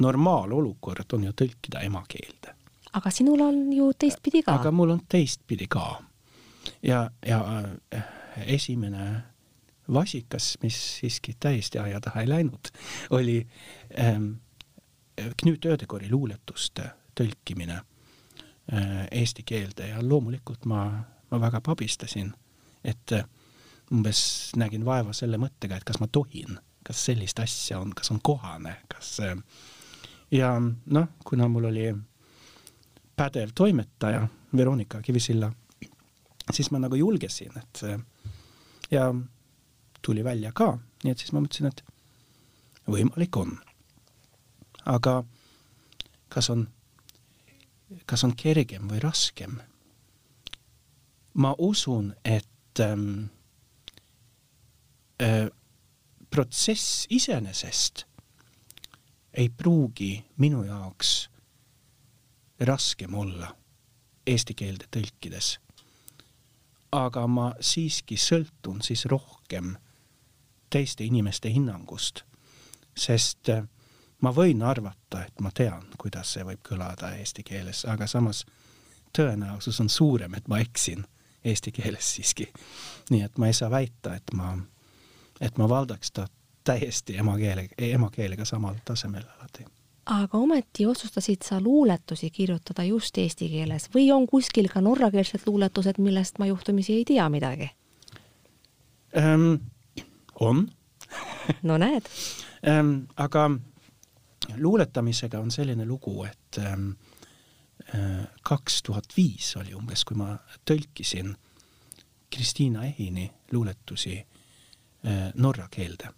normaalolukord 0.00 1.12
on 1.12 1.24
ju 1.28 1.32
tõlkida 1.36 1.82
emakeelde. 1.84 2.54
aga 2.92 3.10
sinul 3.10 3.40
on 3.40 3.72
ju 3.72 3.92
teistpidi 3.92 4.42
ka. 4.42 4.54
aga 4.54 4.70
mul 4.70 4.94
on 4.96 5.00
teistpidi 5.08 5.66
ka. 5.68 6.02
ja, 6.82 7.10
ja 7.26 7.40
äh, 7.94 8.04
esimene 8.46 9.22
vasikas, 9.92 10.58
mis 10.62 10.78
siiski 10.98 11.34
täiesti 11.40 11.78
aia 11.78 12.00
taha 12.00 12.20
ei 12.20 12.28
läinud, 12.28 12.70
oli 13.10 13.46
ähm, 13.98 14.32
Knut 15.42 15.66
Ödegori 15.66 16.10
luuletuste 16.10 16.90
tõlkimine 17.18 17.76
äh, 17.80 19.06
eesti 19.10 19.44
keelde 19.46 19.90
ja 19.90 20.02
loomulikult 20.02 20.64
ma, 20.70 20.86
ma 21.30 21.40
väga 21.40 21.60
pabistasin, 21.64 22.32
et 22.84 23.12
äh, 23.16 23.26
umbes 23.92 24.52
nägin 24.56 24.84
vaeva 24.86 25.12
selle 25.16 25.40
mõttega, 25.40 25.76
et 25.76 25.86
kas 25.88 26.00
ma 26.00 26.08
tohin, 26.12 26.58
kas 26.86 27.04
sellist 27.10 27.40
asja 27.42 27.80
on, 27.80 27.94
kas 27.96 28.10
on 28.14 28.20
kohane, 28.22 28.76
kas 28.88 29.16
äh, 29.26 29.36
ja 30.30 30.54
noh, 30.60 31.08
kuna 31.24 31.48
mul 31.48 31.70
oli 31.70 31.88
pädev 33.16 33.52
toimetaja 33.54 34.22
Veronika 34.56 35.02
Kivisilla, 35.02 35.50
siis 36.52 36.70
ma 36.70 36.80
nagu 36.82 36.96
julgesin, 36.98 37.52
et 37.58 37.82
ja 38.90 39.10
tuli 40.02 40.24
välja 40.24 40.52
ka, 40.52 40.72
nii 41.04 41.12
et 41.12 41.18
siis 41.18 41.32
ma 41.32 41.42
mõtlesin, 41.44 41.70
et 41.70 41.84
võimalik 42.90 43.36
on. 43.36 43.58
Aga 44.84 45.24
kas 46.28 46.50
on, 46.50 46.68
kas 48.06 48.24
on 48.24 48.36
kergem 48.36 48.88
või 48.88 49.00
raskem? 49.02 49.60
ma 51.34 51.54
usun, 51.58 52.14
et 52.24 52.80
ähm, 52.80 53.30
äh, 55.22 55.46
protsess 56.30 57.06
iseenesest 57.10 58.04
ei 59.32 59.48
pruugi 59.48 60.24
minu 60.36 60.64
jaoks 60.64 61.30
raskem 62.60 63.14
olla 63.14 63.56
eesti 64.26 64.54
keelde 64.54 64.88
tõlkides. 64.96 65.58
aga 66.92 67.26
ma 67.26 67.52
siiski 67.60 68.16
sõltun 68.18 68.82
siis 68.82 69.04
rohkem 69.06 69.76
teiste 70.70 71.04
inimeste 71.04 71.50
hinnangust, 71.50 72.24
sest 72.96 73.48
äh, 73.48 73.62
ma 74.20 74.32
võin 74.34 74.62
arvata, 74.62 75.24
et 75.24 75.40
ma 75.40 75.50
tean, 75.54 75.86
kuidas 75.98 76.32
see 76.32 76.44
võib 76.44 76.60
kõlada 76.68 77.14
eesti 77.16 77.42
keeles, 77.46 77.84
aga 77.88 78.06
samas 78.06 78.44
tõenäosus 79.16 79.80
on 79.80 79.88
suurem, 79.88 80.34
et 80.34 80.48
ma 80.48 80.60
eksin 80.60 81.04
eesti 81.44 81.72
keeles 81.72 82.14
siiski. 82.14 82.52
nii 83.10 83.22
et 83.22 83.38
ma 83.38 83.46
ei 83.46 83.56
saa 83.56 83.70
väita, 83.70 84.14
et 84.14 84.32
ma, 84.34 84.56
et 85.40 85.58
ma 85.58 85.68
valdaks 85.68 86.12
ta 86.12 86.26
täiesti 86.64 87.16
emakeele, 87.16 87.68
emakeelega 87.78 88.44
samal 88.44 88.74
tasemel 88.84 89.22
alati. 89.38 89.64
aga 90.06 90.38
ometi 90.38 90.86
otsustasid 90.86 91.42
sa 91.42 91.60
luuletusi 91.60 92.30
kirjutada 92.30 92.84
just 92.84 93.18
eesti 93.18 93.48
keeles 93.48 93.88
või 93.94 94.10
on 94.12 94.26
kuskil 94.26 94.68
ka 94.68 94.80
norrakeelsed 94.80 95.46
luuletused, 95.46 95.98
millest 95.98 96.38
ma 96.38 96.46
juhtumisi 96.46 96.94
ei 96.94 97.04
tea 97.04 97.28
midagi 97.28 97.70
ähm,? 99.16 99.54
on 100.40 100.68
no 101.62 101.78
näed 101.78 102.08
ähm,. 102.68 102.94
aga 103.16 103.50
luuletamisega 104.56 105.40
on 105.40 105.50
selline 105.50 105.86
lugu, 105.86 106.24
et 106.24 106.58
ähm, 106.58 106.90
äh, 107.94 108.26
kaks 108.42 108.82
tuhat 108.82 109.16
viis 109.16 109.56
oli 109.56 109.74
umbes, 109.74 110.04
kui 110.04 110.16
ma 110.16 110.36
tõlkisin 110.68 111.34
Kristiina 112.30 112.84
Ehini 112.86 113.30
luuletusi 113.52 114.16
äh, 114.18 115.30
norra 115.34 115.68
keelde 115.70 116.12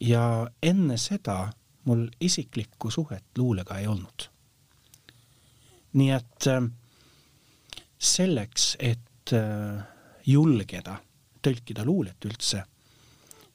ja 0.00 0.50
enne 0.62 0.96
seda 0.96 1.52
mul 1.84 2.08
isiklikku 2.20 2.90
suhet 2.90 3.24
luulega 3.38 3.78
ei 3.78 3.86
olnud. 3.86 4.28
nii 5.92 6.10
et 6.10 6.46
äh, 6.46 6.62
selleks, 7.98 8.76
et 8.78 9.32
äh, 9.32 9.84
julgeda 10.26 11.00
tõlkida 11.42 11.84
luulet 11.84 12.24
üldse, 12.24 12.62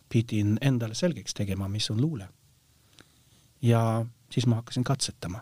pidin 0.10 0.58
endale 0.62 0.96
selgeks 0.96 1.34
tegema, 1.34 1.68
mis 1.68 1.90
on 1.90 2.02
luule. 2.02 2.28
Ja 3.66 4.06
siis 4.32 4.48
ma 4.48 4.56
hakkasin 4.56 4.84
katsetama. 4.84 5.42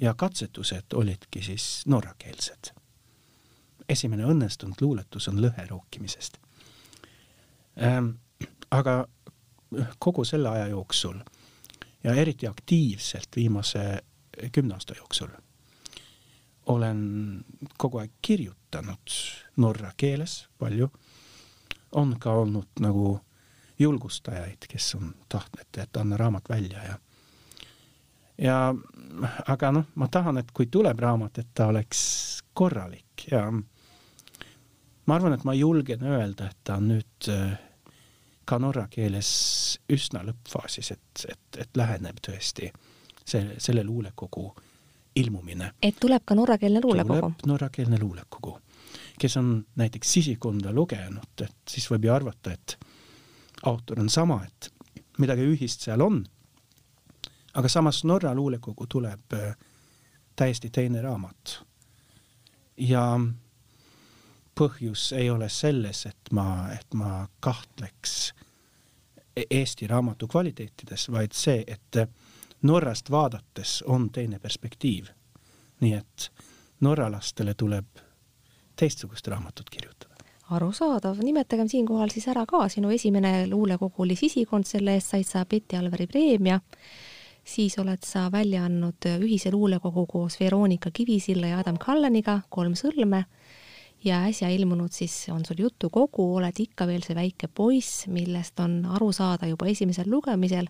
ja 0.00 0.14
katsetused 0.14 0.94
olidki 0.94 1.42
siis 1.42 1.82
norrakeelsed. 1.86 2.72
esimene 3.88 4.24
õnnestunud 4.24 4.80
luuletus 4.80 5.28
on 5.28 5.42
Lõhe 5.42 5.66
rookimisest 5.68 6.38
ähm,. 7.82 8.08
aga 8.70 9.08
kogu 9.98 10.24
selle 10.24 10.48
aja 10.48 10.66
jooksul 10.66 11.20
ja 12.04 12.14
eriti 12.14 12.46
aktiivselt 12.46 13.36
viimase 13.36 14.02
kümne 14.52 14.74
aasta 14.74 14.94
jooksul 14.96 15.28
olen 16.66 17.00
kogu 17.78 17.98
aeg 17.98 18.10
kirjutanud 18.22 19.16
norra 19.56 19.92
keeles 19.96 20.48
palju. 20.58 20.90
on 21.92 22.16
ka 22.18 22.32
olnud 22.32 22.80
nagu 22.80 23.20
julgustajaid, 23.82 24.68
kes 24.68 24.94
on 24.98 25.14
tahtnud, 25.28 25.68
et 25.82 25.96
anna 26.00 26.16
raamat 26.20 26.48
välja 26.50 26.84
ja 26.86 26.98
ja 28.42 28.74
aga 29.46 29.72
noh, 29.72 29.90
ma 29.94 30.08
tahan, 30.08 30.38
et 30.40 30.50
kui 30.54 30.66
tuleb 30.72 30.98
raamat, 31.00 31.38
et 31.38 31.50
ta 31.54 31.68
oleks 31.72 32.00
korralik 32.54 33.26
ja 33.30 33.44
ma 33.52 35.14
arvan, 35.14 35.36
et 35.36 35.44
ma 35.44 35.54
julgen 35.54 36.04
öelda, 36.06 36.48
et 36.50 36.58
ta 36.64 36.78
on 36.80 36.88
nüüd 36.94 37.28
äh, 37.30 37.54
ka 38.48 38.58
norra 38.62 38.86
keeles 38.90 39.30
üsna 39.92 40.24
lõppfaasis, 40.26 40.92
et, 40.94 41.24
et, 41.30 41.60
et 41.64 41.78
läheneb 41.78 42.20
tõesti 42.24 42.70
see, 43.24 43.56
selle 43.62 43.84
luulekogu 43.86 44.48
ilmumine. 45.16 45.72
et 45.82 45.98
tuleb 46.00 46.24
ka 46.24 46.34
norrakeelne 46.34 46.80
luulekogu? 46.82 47.20
tuleb 47.20 47.46
norrakeelne 47.46 48.00
luulekogu. 48.00 48.56
kes 49.18 49.36
on 49.36 49.54
näiteks 49.76 50.12
Sisikonda 50.12 50.72
lugenud, 50.72 51.44
et 51.44 51.56
siis 51.68 51.90
võib 51.90 52.08
ju 52.08 52.14
arvata, 52.14 52.52
et 52.52 52.78
autor 53.62 54.00
on 54.00 54.10
sama, 54.10 54.40
et 54.44 54.72
midagi 55.18 55.46
ühist 55.46 55.84
seal 55.84 56.00
on, 56.00 56.22
aga 57.54 57.68
samas 57.68 58.04
Norra 58.04 58.34
luulekogu 58.34 58.86
tuleb 58.86 59.32
äh, 59.32 59.56
täiesti 60.36 60.70
teine 60.70 61.02
raamat. 61.02 61.62
ja 62.76 63.20
põhjus 64.58 65.12
ei 65.16 65.30
ole 65.30 65.48
selles, 65.48 66.06
et 66.06 66.32
ma, 66.32 66.68
et 66.72 66.94
ma 66.94 67.26
kahtleks 67.40 68.32
e-, 69.36 69.46
Eesti 69.50 69.86
raamatu 69.86 70.28
kvaliteetides, 70.28 71.08
vaid 71.12 71.32
see, 71.32 71.64
et 71.66 72.08
Norrast 72.62 73.10
vaadates 73.10 73.82
on 73.86 74.10
teine 74.10 74.38
perspektiiv. 74.38 75.06
nii 75.80 75.94
et 75.94 76.32
norralastele 76.80 77.54
tuleb 77.54 77.86
teistsugust 78.76 79.26
raamatut 79.26 79.70
kirjutada. 79.70 80.11
Arusaadav, 80.56 81.18
nimetagem 81.24 81.68
siinkohal 81.68 82.12
siis 82.12 82.28
ära 82.28 82.44
ka, 82.46 82.66
sinu 82.68 82.90
esimene 82.94 83.46
luulekogu 83.50 84.04
oli 84.04 84.16
Sisikond, 84.16 84.68
selle 84.68 84.96
eest 84.98 85.14
said 85.14 85.28
sa 85.28 85.44
Betty 85.48 85.76
Alveri 85.76 86.06
preemia. 86.06 86.60
Siis 87.44 87.74
oled 87.82 88.04
sa 88.06 88.28
välja 88.32 88.64
andnud 88.68 89.08
ühise 89.18 89.50
luulekogu 89.50 90.06
koos 90.06 90.38
Veronika 90.40 90.90
Kivisilla 90.94 91.50
ja 91.50 91.58
Adam 91.58 91.78
Kallaniga, 91.80 92.40
Kolm 92.48 92.76
sõlme, 92.78 93.24
ja 94.04 94.22
äsja 94.28 94.48
ilmunud 94.50 94.92
siis 94.92 95.14
on 95.30 95.44
sul 95.44 95.58
jutukogu 95.58 96.34
Oled 96.36 96.58
ikka 96.58 96.86
veel 96.86 97.02
see 97.06 97.16
väike 97.18 97.48
poiss, 97.48 98.06
millest 98.10 98.60
on 98.60 98.82
aru 98.96 99.12
saada 99.12 99.46
juba 99.50 99.66
esimesel 99.70 100.10
lugemisel, 100.10 100.68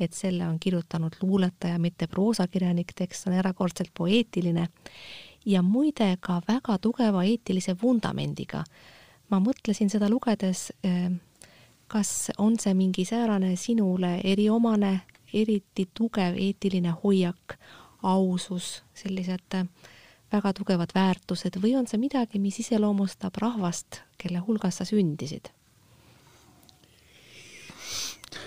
et 0.00 0.12
selle 0.16 0.46
on 0.48 0.58
kirjutanud 0.60 1.16
luuletaja, 1.22 1.78
mitte 1.78 2.06
proosakirjanik, 2.06 2.94
tekst 2.96 3.26
on 3.28 3.36
erakordselt 3.36 3.92
poeetiline. 3.94 4.68
Ja 5.44 5.62
muide 5.62 6.16
ka 6.20 6.40
väga 6.48 6.78
tugeva 6.78 7.24
eetilise 7.24 7.76
vundamendiga. 7.82 8.64
Ma 9.32 9.40
mõtlesin 9.40 9.88
seda 9.90 10.10
lugedes, 10.12 10.70
eh, 10.84 11.08
kas 11.88 12.30
on 12.38 12.58
see 12.60 12.74
mingi 12.76 13.04
säärane 13.08 13.56
sinule 13.56 14.18
eriomane 14.24 15.00
eriti 15.32 15.88
tugev 15.94 16.36
eetiline 16.36 16.92
hoiak, 17.02 17.56
ausus, 18.02 18.82
sellised 18.94 19.56
äh, 19.56 19.66
väga 20.32 20.52
tugevad 20.56 20.92
väärtused 20.94 21.58
või 21.62 21.74
on 21.78 21.88
see 21.88 22.00
midagi, 22.00 22.40
mis 22.42 22.58
iseloomustab 22.62 23.36
rahvast, 23.40 24.02
kelle 24.18 24.42
hulgas 24.44 24.80
sa 24.80 24.88
sündisid? 24.88 25.52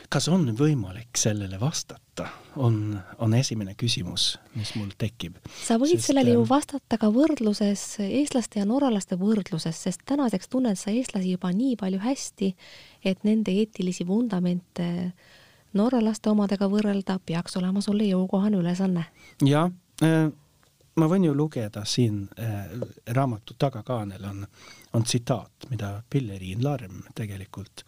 Kas 0.10 0.28
on 0.32 0.48
võimalik 0.58 1.18
sellele 1.20 1.60
vastata, 1.62 2.28
on, 2.56 2.98
on 3.22 3.34
esimene 3.38 3.76
küsimus, 3.78 4.36
mis 4.56 4.74
mul 4.80 4.92
tekib. 4.98 5.38
sa 5.62 5.80
võid 5.82 5.98
sest, 5.98 6.10
sellele 6.10 6.36
ju 6.36 6.44
äh, 6.44 6.50
vastata 6.50 7.00
ka 7.02 7.12
võrdluses, 7.14 7.86
eestlaste 8.06 8.62
ja 8.62 8.68
norralaste 8.70 9.20
võrdluses, 9.20 9.82
sest 9.88 10.06
tänaseks 10.06 10.50
tunned 10.50 10.80
sa 10.80 10.94
eestlasi 10.94 11.36
juba 11.36 11.54
nii 11.56 11.76
palju 11.80 12.04
hästi, 12.04 12.54
et 13.06 13.26
nende 13.28 13.54
eetilisi 13.54 14.08
vundamente 14.08 14.92
äh, 15.08 15.34
norralaste 15.76 16.32
omadega 16.32 16.70
võrrelda 16.72 17.20
peaks 17.26 17.58
olema 17.60 17.84
sulle 17.84 18.08
jõukohane 18.08 18.60
ülesanne. 18.60 19.06
jah 19.44 19.70
äh,, 20.04 20.30
ma 20.96 21.10
võin 21.12 21.28
ju 21.28 21.36
lugeda 21.36 21.86
siin 21.86 22.26
äh, 22.40 22.72
raamatu 23.08 23.58
tagakaanel 23.60 24.24
on, 24.30 24.46
on 24.94 25.04
tsitaat, 25.04 25.70
mida 25.70 26.02
Pilleriin 26.10 26.64
Larm 26.64 27.04
tegelikult 27.16 27.86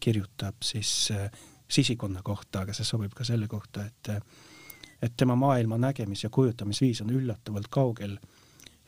kirjutab 0.00 0.62
siis 0.62 1.10
äh, 1.14 1.30
sisikonna 1.68 2.22
kohta, 2.22 2.64
aga 2.64 2.74
see 2.74 2.84
sobib 2.84 3.14
ka 3.16 3.24
selle 3.24 3.48
kohta, 3.48 3.86
et 3.86 4.14
et 5.02 5.14
tema 5.16 5.32
maailma 5.36 5.78
nägemis- 5.80 6.22
ja 6.22 6.30
kujutamisviis 6.30 7.00
on 7.00 7.10
üllatavalt 7.10 7.68
kaugel 7.70 8.18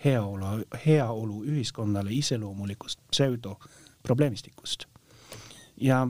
heaolu, 0.04 0.46
heaolu 0.86 1.44
ühiskonnale 1.44 2.12
iseloomulikust 2.12 3.00
pseudoprobleemistikust. 3.10 4.84
ja 5.76 6.08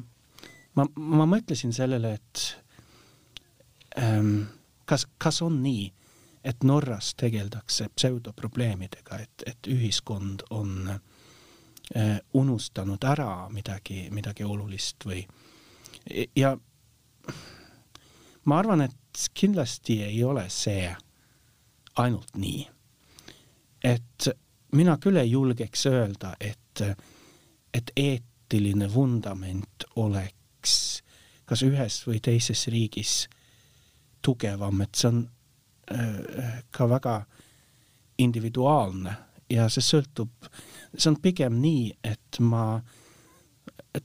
ma, 0.74 0.86
ma 0.94 1.26
mõtlesin 1.26 1.72
sellele, 1.72 2.14
et 2.14 2.56
ähm, 3.98 4.40
kas, 4.84 5.06
kas 5.18 5.42
on 5.42 5.62
nii, 5.62 5.92
et 6.44 6.64
Norras 6.64 7.14
tegeldakse 7.14 7.88
pseudoprobleemidega, 7.96 9.18
et, 9.18 9.46
et 9.46 9.70
ühiskond 9.70 10.42
on 10.50 10.88
äh, 10.88 11.00
unustanud 12.34 13.04
ära 13.04 13.48
midagi, 13.52 14.06
midagi 14.14 14.44
olulist 14.44 15.04
või 15.04 15.18
ja 16.36 16.54
ma 18.44 18.58
arvan, 18.58 18.80
et 18.86 19.26
kindlasti 19.34 19.98
ei 20.06 20.22
ole 20.24 20.46
see 20.48 20.86
ainult 22.00 22.32
nii. 22.38 22.62
et 23.84 24.28
mina 24.72 24.96
küll 24.96 25.20
ei 25.20 25.30
julgeks 25.30 25.86
öelda, 25.90 26.32
et, 26.40 26.84
et 27.74 27.92
eetiline 27.96 28.88
vundament 28.94 29.84
oleks 29.96 30.42
oleks 30.62 31.02
kas 31.46 31.62
ühes 31.66 32.06
või 32.06 32.20
teises 32.22 32.68
riigis 32.70 33.28
tugevam, 34.22 34.80
et 34.80 34.94
see 34.94 35.08
on 35.08 35.18
äh, 35.90 36.62
ka 36.70 36.86
väga 36.88 37.24
individuaalne 38.18 39.14
ja 39.52 39.68
see 39.72 39.84
sõltub, 39.84 40.48
see 40.96 41.10
on 41.10 41.18
pigem 41.22 41.58
nii, 41.62 41.90
et 42.04 42.40
ma 42.40 42.80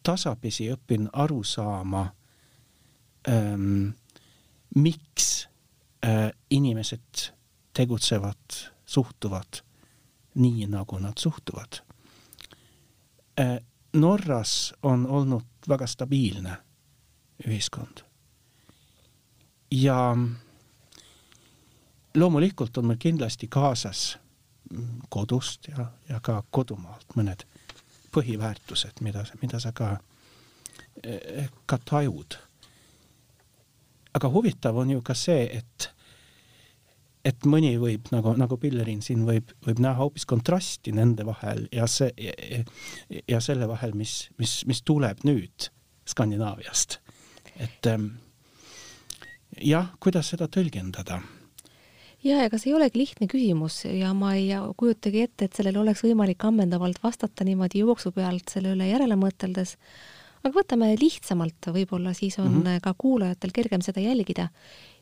tasapisi 0.03 0.67
õpin 0.73 1.07
aru 1.13 1.43
saama 1.47 2.03
ähm,, 3.29 3.93
miks 4.75 5.47
äh, 6.05 6.29
inimesed 6.49 7.29
tegutsevad, 7.77 8.59
suhtuvad 8.85 9.61
nii, 10.35 10.67
nagu 10.71 10.99
nad 10.99 11.17
suhtuvad 11.19 11.81
äh,. 13.39 13.57
Norras 13.97 14.73
on 14.83 15.07
olnud 15.07 15.65
väga 15.69 15.87
stabiilne 15.87 16.57
ühiskond. 17.47 18.03
ja 19.71 20.17
loomulikult 22.15 22.77
on 22.77 22.85
meil 22.85 22.99
kindlasti 22.99 23.47
kaasas 23.47 24.17
kodust 25.09 25.67
ja, 25.71 25.91
ja 26.09 26.19
ka 26.23 26.41
kodumaalt 26.51 27.15
mõned 27.15 27.45
põhiväärtused, 28.15 29.01
mida, 29.05 29.25
mida 29.41 29.59
sa 29.61 29.73
ka, 29.75 29.97
ka 31.65 31.77
tajud. 31.85 32.37
aga 34.17 34.29
huvitav 34.33 34.77
on 34.77 34.89
ju 34.95 35.01
ka 35.05 35.13
see, 35.13 35.45
et 35.59 35.91
et 37.27 37.47
mõni 37.49 37.73
võib 37.79 38.07
nagu, 38.13 38.33
nagu 38.39 38.57
Pillerin 38.61 39.01
siin 39.03 39.25
võib, 39.27 39.51
võib 39.65 39.81
näha 39.83 39.99
hoopis 39.99 40.25
kontrasti 40.25 40.93
nende 40.95 41.25
vahel 41.27 41.65
ja 41.75 41.87
see 41.91 42.13
ja, 42.17 42.61
ja 43.27 43.41
selle 43.43 43.67
vahel, 43.67 43.95
mis, 43.99 44.29
mis, 44.39 44.61
mis 44.69 44.81
tuleb 44.87 45.25
nüüd 45.27 45.69
Skandinaaviast. 46.07 46.99
et 47.59 47.87
ähm, 47.91 48.07
jah, 49.59 49.91
kuidas 49.99 50.31
seda 50.33 50.47
tõlgendada? 50.47 51.19
Ja 52.27 52.43
ega 52.45 52.59
see 52.59 52.71
ei 52.71 52.77
olegi 52.77 53.01
lihtne 53.01 53.27
küsimus 53.31 53.81
ja 53.87 54.11
ma 54.17 54.33
ei 54.37 54.49
kujutagi 54.79 55.23
ette, 55.27 55.47
et 55.47 55.57
sellele 55.57 55.79
oleks 55.81 56.03
võimalik 56.05 56.43
ammendavalt 56.47 56.99
vastata 57.03 57.47
niimoodi 57.47 57.83
jooksu 57.83 58.11
pealt 58.15 58.51
selle 58.53 58.73
üle 58.75 58.89
järele 58.89 59.17
mõteldes. 59.19 59.77
aga 60.43 60.53
võtame 60.59 60.93
lihtsamalt, 60.99 61.71
võib-olla 61.73 62.13
siis 62.13 62.39
on 62.39 62.51
mm 62.51 62.61
-hmm. 62.63 62.81
ka 62.81 62.93
kuulajatel 62.97 63.51
kergem 63.53 63.81
seda 63.81 63.99
jälgida. 63.99 64.49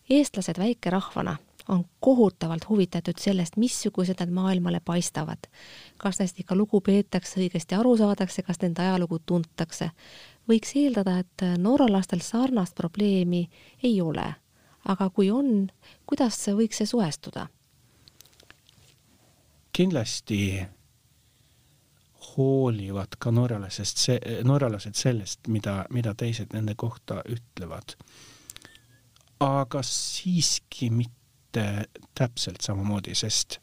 eestlased 0.10 0.58
väikerahvana 0.58 1.38
on 1.68 1.86
kohutavalt 2.00 2.70
huvitatud 2.70 3.18
sellest, 3.18 3.58
missugused 3.58 4.16
nad 4.20 4.30
maailmale 4.30 4.80
paistavad. 4.86 5.48
kas 5.98 6.20
neist 6.20 6.40
ikka 6.40 6.56
lugu 6.56 6.82
peetakse, 6.82 7.40
õigesti 7.40 7.80
aru 7.80 7.98
saadakse, 7.98 8.42
kas 8.42 8.62
nende 8.62 8.82
ajalugu 8.82 9.20
tuntakse. 9.26 9.90
võiks 10.50 10.76
eeldada, 10.76 11.20
et 11.20 11.42
norralastel 11.58 12.20
sarnast 12.20 12.76
probleemi 12.76 13.50
ei 13.84 14.02
ole. 14.02 14.36
Aga 14.86 15.10
kui 15.10 15.32
on, 15.32 15.68
kuidas 16.06 16.40
võiks 16.58 16.82
see 16.82 16.90
suhestuda? 16.90 17.48
kindlasti 19.76 20.40
hoolivad 22.30 23.18
ka 23.20 23.32
norralasest 23.32 24.06
norralased 24.48 24.96
sellest, 24.96 25.50
mida, 25.52 25.82
mida 25.92 26.14
teised 26.16 26.56
nende 26.56 26.76
kohta 26.76 27.20
ütlevad. 27.28 27.98
aga 29.40 29.82
siiski 29.84 30.90
mitte 30.90 31.26
mitte 31.56 31.90
täpselt 32.16 32.62
samamoodi, 32.62 33.16
sest 33.16 33.60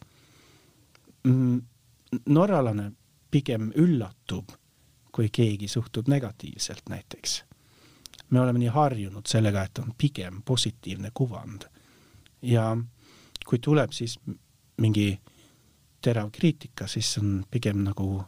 mm, 1.25 1.61
norralane 2.29 2.93
pigem 3.31 3.73
üllatub, 3.77 4.53
kui 5.13 5.29
keegi 5.33 5.69
suhtub 5.69 6.09
negatiivselt 6.09 6.89
näiteks. 6.89 7.45
Me 8.33 8.41
oleme 8.41 8.59
nii 8.59 8.73
harjunud 8.73 9.29
sellega, 9.29 9.63
et 9.63 9.79
on 9.79 9.93
pigem 9.99 10.43
positiivne 10.45 11.11
kuvand. 11.15 11.69
ja 12.43 12.77
kui 13.47 13.59
tuleb 13.59 13.93
siis 13.93 14.19
mingi 14.81 15.21
terav 16.03 16.31
kriitika, 16.33 16.87
siis 16.87 17.19
on 17.19 17.45
pigem 17.51 17.85
nagu 17.85 18.25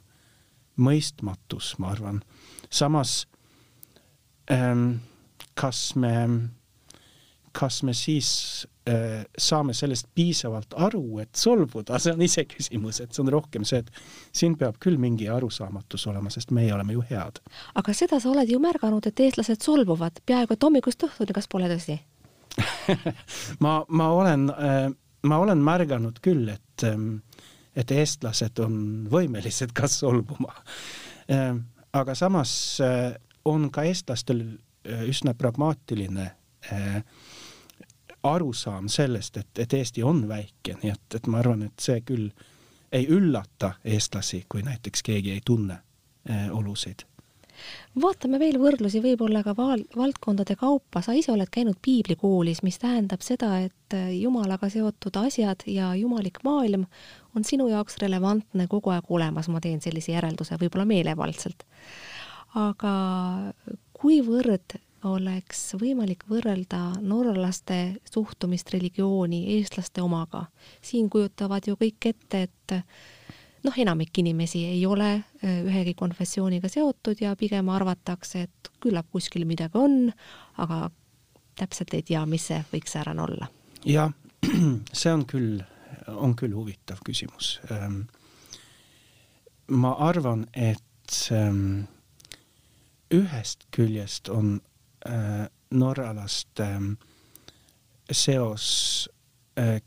mõistmatus, 0.76 1.74
ma 1.78 1.90
arvan. 1.90 2.22
samas 2.70 3.26
ähm, 4.50 4.96
kas 5.54 5.94
me, 5.96 6.14
kas 7.52 7.82
me 7.82 7.94
siis 7.94 8.66
saame 9.40 9.72
sellest 9.72 10.10
piisavalt 10.14 10.74
aru, 10.76 11.18
et 11.22 11.30
solvuda, 11.40 11.96
see 12.02 12.12
on 12.12 12.20
iseküsimus, 12.20 12.98
et 13.00 13.16
see 13.16 13.22
on 13.22 13.30
rohkem 13.32 13.64
see, 13.64 13.78
et 13.80 13.88
siin 14.36 14.58
peab 14.60 14.76
küll 14.82 14.98
mingi 15.00 15.24
arusaamatus 15.32 16.04
olema, 16.10 16.28
sest 16.28 16.52
meie 16.52 16.74
oleme 16.74 16.92
ju 16.92 17.04
head. 17.08 17.40
aga 17.80 17.94
seda 17.96 18.18
sa 18.20 18.28
oled 18.28 18.50
ju 18.50 18.60
märganud, 18.60 19.06
et 19.08 19.24
eestlased 19.24 19.64
solvuvad 19.64 20.20
peaaegu 20.28 20.52
et 20.52 20.68
hommikust 20.68 21.06
õhtuni, 21.08 21.32
kas 21.32 21.48
pole 21.48 21.70
tõsi 21.72 21.96
ma, 23.64 23.78
ma 23.88 24.10
olen 24.12 24.50
äh,, 24.52 24.90
ma 25.24 25.38
olen 25.40 25.64
märganud 25.64 26.20
küll, 26.24 26.48
et 26.52 26.84
ähm, 26.84 27.22
et 27.76 27.90
eestlased 27.90 28.60
on 28.62 28.76
võimelised 29.10 29.74
ka 29.74 29.88
solvuma 29.90 30.52
äh,. 31.30 31.54
aga 31.92 32.14
samas 32.18 32.80
äh, 32.84 33.14
on 33.44 33.70
ka 33.70 33.84
eestlastel 33.88 34.44
äh, 34.44 35.06
üsna 35.08 35.34
pragmaatiline 35.34 36.30
äh, 36.72 37.00
arusaam 38.24 38.88
sellest, 38.88 39.36
et, 39.36 39.58
et 39.58 39.72
Eesti 39.72 40.02
on 40.02 40.24
väike, 40.28 40.78
nii 40.82 40.92
et, 40.92 41.16
et 41.18 41.26
ma 41.26 41.42
arvan, 41.42 41.66
et 41.68 41.80
see 41.80 42.00
küll 42.06 42.30
ei 42.94 43.08
üllata 43.10 43.74
eestlasi, 43.84 44.44
kui 44.48 44.62
näiteks 44.62 45.02
keegi 45.02 45.34
ei 45.34 45.42
tunne 45.44 45.76
äh, 46.30 46.46
olusid. 46.52 47.04
Vaatame 48.02 48.38
veel 48.42 48.56
võrdlusi 48.58 48.98
võib-olla 49.02 49.44
ka 49.46 49.54
val-, 49.54 49.84
valdkondade 49.96 50.56
kaupa, 50.58 51.02
sa 51.04 51.14
ise 51.14 51.30
oled 51.34 51.50
käinud 51.54 51.78
piiblikoolis, 51.82 52.64
mis 52.66 52.80
tähendab 52.82 53.22
seda, 53.22 53.58
et 53.66 53.96
äh, 53.96 54.10
Jumalaga 54.16 54.70
seotud 54.72 55.20
asjad 55.20 55.66
ja 55.70 55.92
jumalik 55.98 56.40
maailm 56.46 56.88
on 57.36 57.46
sinu 57.46 57.68
jaoks 57.70 58.00
relevantne 58.02 58.66
kogu 58.70 58.94
aeg 58.94 59.10
olemas, 59.10 59.50
ma 59.52 59.62
teen 59.62 59.82
sellise 59.84 60.14
järelduse, 60.14 60.58
võib-olla 60.60 60.88
meelevaldselt. 60.88 61.66
aga 62.54 62.90
kuivõrd 63.98 64.76
oleks 65.04 65.74
võimalik 65.80 66.24
võrrelda 66.30 66.94
norralaste 67.00 68.00
suhtumist 68.10 68.72
religiooni 68.74 69.44
eestlaste 69.56 70.02
omaga? 70.02 70.46
siin 70.82 71.10
kujutavad 71.10 71.66
ju 71.68 71.76
kõik 71.80 72.08
ette, 72.10 72.42
et 72.48 72.76
noh, 73.64 73.78
enamik 73.78 74.18
inimesi 74.18 74.64
ei 74.68 74.82
ole 74.86 75.24
ühegi 75.42 75.94
konfessiooniga 75.94 76.68
seotud 76.68 77.20
ja 77.20 77.34
pigem 77.36 77.68
arvatakse, 77.72 78.46
et 78.48 78.70
küllap 78.80 79.08
kuskil 79.12 79.46
midagi 79.48 79.78
on, 79.80 80.12
aga 80.60 80.90
täpselt 81.58 81.94
ei 81.94 82.02
tea, 82.02 82.24
mis 82.26 82.48
see 82.50 82.60
võiks 82.72 82.94
säärane 82.96 83.22
olla. 83.24 83.48
jah, 83.84 84.12
see 85.00 85.12
on 85.12 85.24
küll, 85.28 85.62
on 86.08 86.34
küll 86.36 86.54
huvitav 86.56 87.00
küsimus. 87.06 87.58
Ähm, 87.72 88.04
ma 89.68 89.94
arvan, 90.08 90.46
et 90.52 91.18
ähm, 91.32 91.86
ühest 93.14 93.66
küljest 93.74 94.28
on 94.32 94.58
norralaste 95.70 96.64
ähm, 96.64 96.92
seos 98.10 99.08
äh, 99.58 99.80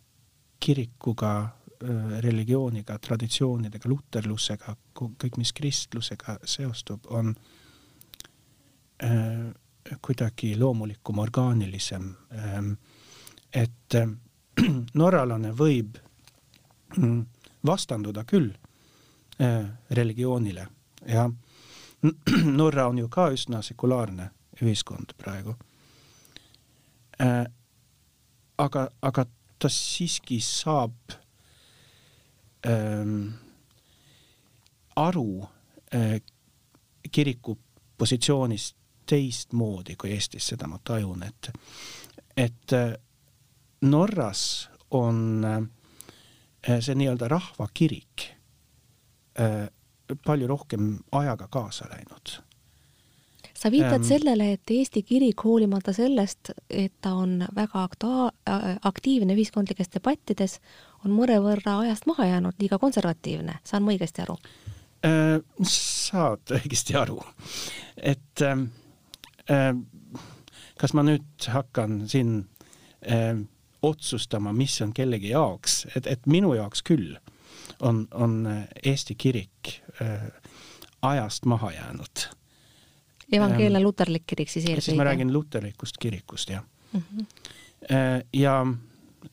kirikuga 0.60 1.58
Äh, 1.84 2.22
religiooniga, 2.22 2.96
traditsioonidega, 2.98 3.86
luterlusega, 3.90 4.74
kõik, 4.98 5.36
mis 5.38 5.52
kristlusega 5.54 6.40
seostub, 6.42 7.06
on 7.14 7.36
äh, 9.06 9.44
kuidagi 10.02 10.56
loomulikum, 10.58 11.20
orgaanilisem 11.22 12.08
ähm,. 12.34 12.72
et 13.54 13.94
äh, 13.94 14.10
norralane 15.04 15.52
võib 15.54 16.00
mm, 16.98 17.22
vastanduda 17.66 18.26
küll 18.26 18.50
äh, 19.38 19.70
religioonile 19.92 20.68
ja 21.06 21.30
Norra 22.60 22.88
on 22.88 22.98
ju 22.98 23.10
ka 23.10 23.30
üsna 23.38 23.62
sekulaarne 23.62 24.32
ühiskond 24.62 25.14
praegu 25.18 25.56
äh,. 27.22 27.46
aga, 28.58 28.90
aga 29.02 29.26
ta 29.60 29.70
siiski 29.70 30.40
saab 30.42 31.14
ähm, 32.68 33.30
aru 34.96 35.48
äh, 35.94 36.22
kiriku 37.12 37.58
positsioonist 37.98 38.76
teistmoodi 39.08 39.96
kui 39.96 40.12
Eestis, 40.12 40.50
seda 40.52 40.68
ma 40.68 40.80
tajun, 40.84 41.24
et, 41.24 41.52
et 42.38 42.74
äh, 42.74 42.94
Norras 43.82 44.70
on 44.92 45.46
äh, 45.46 46.80
see 46.82 46.98
nii-öelda 46.98 47.30
rahvakirik 47.32 48.34
palju 50.26 50.48
rohkem 50.50 50.96
ajaga 51.14 51.46
kaasa 51.48 51.86
läinud 51.92 52.32
sa 53.58 53.72
viitad 53.72 54.02
ähm, 54.02 54.06
sellele, 54.06 54.52
et 54.54 54.72
Eesti 54.72 55.02
kirik, 55.04 55.42
hoolimata 55.44 55.94
sellest, 55.94 56.52
et 56.70 56.94
ta 57.02 57.16
on 57.18 57.42
väga 57.56 57.84
aktua-, 57.84 58.32
aktiivne 58.86 59.34
ühiskondlikes 59.34 59.90
debattides, 59.94 60.60
on 61.06 61.16
mõnevõrra 61.18 61.80
ajast 61.86 62.06
maha 62.10 62.30
jäänud, 62.32 62.58
liiga 62.62 62.78
konservatiivne, 62.82 63.60
saan 63.66 63.86
ma 63.86 63.96
õigesti 63.96 64.26
aru? 64.26 64.38
Äh,? 65.06 65.40
saad 65.68 66.54
õigesti 66.60 66.98
aru, 67.00 67.20
et 67.98 68.46
äh, 68.46 68.66
äh, 69.52 69.72
kas 70.78 70.94
ma 70.94 71.06
nüüd 71.08 71.50
hakkan 71.54 72.04
siin 72.10 72.40
äh, 73.10 73.34
otsustama, 73.82 74.54
mis 74.54 74.78
on 74.86 74.94
kellegi 74.94 75.34
jaoks, 75.34 75.86
et, 75.96 76.08
et 76.08 76.30
minu 76.30 76.54
jaoks 76.58 76.86
küll 76.86 77.18
on, 77.82 78.06
on 78.14 78.42
Eesti 78.84 79.18
kirik 79.18 79.80
äh, 80.02 80.30
ajast 81.02 81.46
maha 81.46 81.72
jäänud 81.72 82.28
evangeelne 83.32 83.82
luterlik 83.84 84.26
kirik 84.28 84.50
siis 84.52 84.66
eelkõige? 84.66 84.86
siis 84.90 84.98
ma 84.98 85.08
räägin 85.10 85.34
luterlikust 85.34 85.98
kirikust, 86.02 86.50
jah 86.50 86.64
mm. 86.94 87.02
-hmm. 87.02 87.26
ja 88.34 88.66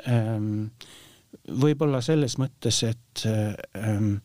ähm, 0.08 0.66
võib-olla 1.48 2.00
selles 2.00 2.38
mõttes, 2.38 2.82
et 2.88 3.26
ähm, 3.26 4.16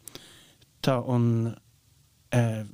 ta 0.81 0.99
on 1.01 1.55
äh, 2.35 2.65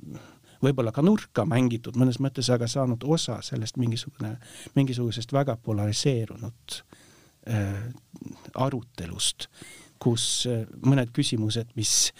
võib-olla 0.62 0.92
ka 0.92 1.02
nurka 1.02 1.44
mängitud 1.44 1.96
mõnes 1.96 2.20
mõttes, 2.20 2.50
aga 2.50 2.68
saanud 2.68 3.04
osa 3.04 3.40
sellest 3.42 3.76
mingisugune, 3.76 4.36
mingisugusest 4.74 5.32
väga 5.32 5.56
polariseerunud 5.56 6.80
äh, 7.50 7.84
arutelust, 8.54 9.48
kus 9.98 10.46
mõned 10.84 11.12
küsimused, 11.12 11.70
mis 11.76 12.12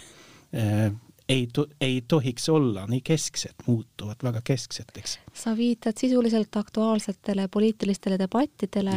ei 1.29 1.49
ei 1.81 2.05
tohiks 2.09 2.49
olla 2.49 2.87
nii 2.87 3.01
kesksed, 3.01 3.55
muutuvad 3.67 4.17
väga 4.23 4.41
keskseteks. 4.45 5.19
sa 5.35 5.57
viitad 5.57 5.93
sisuliselt 5.97 6.57
aktuaalsetele 6.57 7.49
poliitilistele 7.49 8.19
debattidele. 8.19 8.93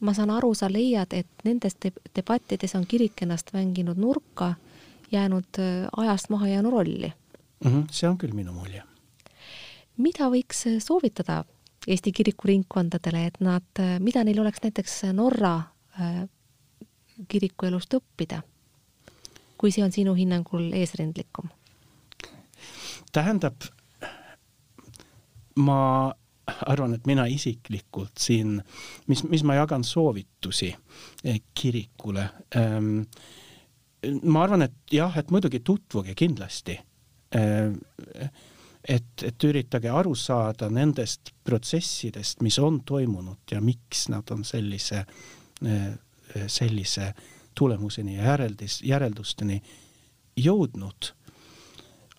ma 0.00 0.14
saan 0.14 0.30
aru, 0.30 0.54
sa 0.54 0.72
leiad, 0.72 1.12
et 1.12 1.26
nendes 1.44 1.76
debattides 2.16 2.74
on 2.74 2.86
kirik 2.86 3.22
ennast 3.22 3.52
mänginud 3.52 3.96
nurka, 3.96 4.54
jäänud 5.12 5.58
äh, 5.58 5.88
ajast 5.96 6.28
maha 6.28 6.48
jäänud 6.48 6.72
rolli 6.72 7.12
mm. 7.64 7.70
-hmm, 7.70 7.86
see 7.90 8.08
on 8.08 8.18
küll 8.18 8.34
minu 8.34 8.52
mulje. 8.52 8.82
mida 9.96 10.28
võiks 10.28 10.66
äh, 10.66 10.78
soovitada 10.78 11.44
Eesti 11.86 12.12
kirikuringkondadele, 12.12 13.26
et 13.26 13.40
nad, 13.40 13.66
äh, 13.78 14.00
mida 14.00 14.24
neil 14.24 14.38
oleks 14.40 14.58
näiteks 14.62 15.02
Norra 15.12 15.62
kirikuelust 17.28 17.94
õppida? 17.94 18.42
Kui 19.62 19.70
see 19.70 19.84
on 19.86 19.92
sinu 19.94 20.16
hinnangul 20.18 20.72
eesrindlikum? 20.74 21.46
tähendab, 23.12 23.62
ma 25.62 25.78
arvan, 26.66 26.94
et 26.96 27.06
mina 27.06 27.26
isiklikult 27.30 28.18
siin, 28.18 28.56
mis, 29.06 29.22
mis 29.28 29.44
ma 29.46 29.58
jagan 29.60 29.84
soovitusi 29.84 30.72
eh, 31.24 31.40
kirikule 31.54 32.24
ähm,. 32.56 33.04
ma 34.22 34.42
arvan, 34.42 34.64
et 34.66 34.74
jah, 34.90 35.14
et 35.18 35.30
muidugi 35.30 35.60
tutvuge 35.60 36.16
kindlasti 36.18 36.78
ähm,. 37.36 37.76
et, 38.88 39.12
et 39.22 39.46
üritage 39.46 39.92
aru 39.92 40.14
saada 40.18 40.70
nendest 40.70 41.34
protsessidest, 41.44 42.42
mis 42.42 42.58
on 42.58 42.80
toimunud 42.88 43.54
ja 43.54 43.60
miks 43.60 44.08
nad 44.10 44.34
on 44.34 44.42
sellise, 44.44 45.04
eh, 45.62 45.92
sellise 46.46 47.12
tulemuseni 47.54 48.16
ja 48.16 48.24
järeldis, 48.24 48.82
järeldusteni 48.82 49.62
jõudnud. 50.36 51.12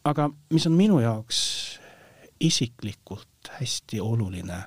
aga 0.04 0.30
mis 0.52 0.68
on 0.68 0.74
minu 0.76 1.00
jaoks 1.00 1.40
isiklikult 2.40 3.50
hästi 3.60 4.02
oluline 4.02 4.64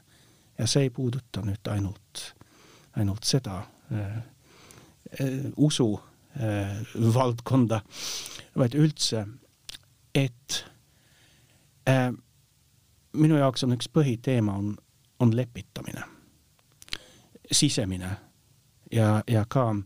ja 0.58 0.66
see 0.66 0.86
ei 0.86 0.90
puuduta 0.90 1.42
nüüd 1.44 1.68
ainult, 1.68 2.22
ainult 2.96 3.24
seda 3.24 3.58
äh, 3.92 4.16
äh, 5.20 5.50
usu 5.56 6.00
äh, 6.40 6.80
valdkonda, 7.14 7.82
vaid 8.56 8.74
üldse, 8.74 9.26
et 10.14 10.64
äh, 11.88 12.08
minu 13.12 13.36
jaoks 13.36 13.64
on 13.64 13.76
üks 13.76 13.90
põhiteema 13.92 14.56
on, 14.56 14.72
on 15.20 15.36
lepitamine, 15.36 16.08
sisemine 17.52 18.16
ja, 18.92 19.20
ja 19.28 19.44
ka 19.48 19.68
äh, 19.70 19.84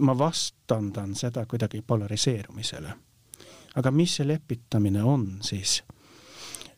ma 0.00 0.14
vastandan 0.18 1.14
seda 1.14 1.46
kuidagi 1.46 1.82
polariseerumisele. 1.86 2.94
aga 3.76 3.90
mis 3.90 4.16
see 4.16 4.26
lepitamine 4.28 5.02
on 5.02 5.38
siis? 5.42 5.82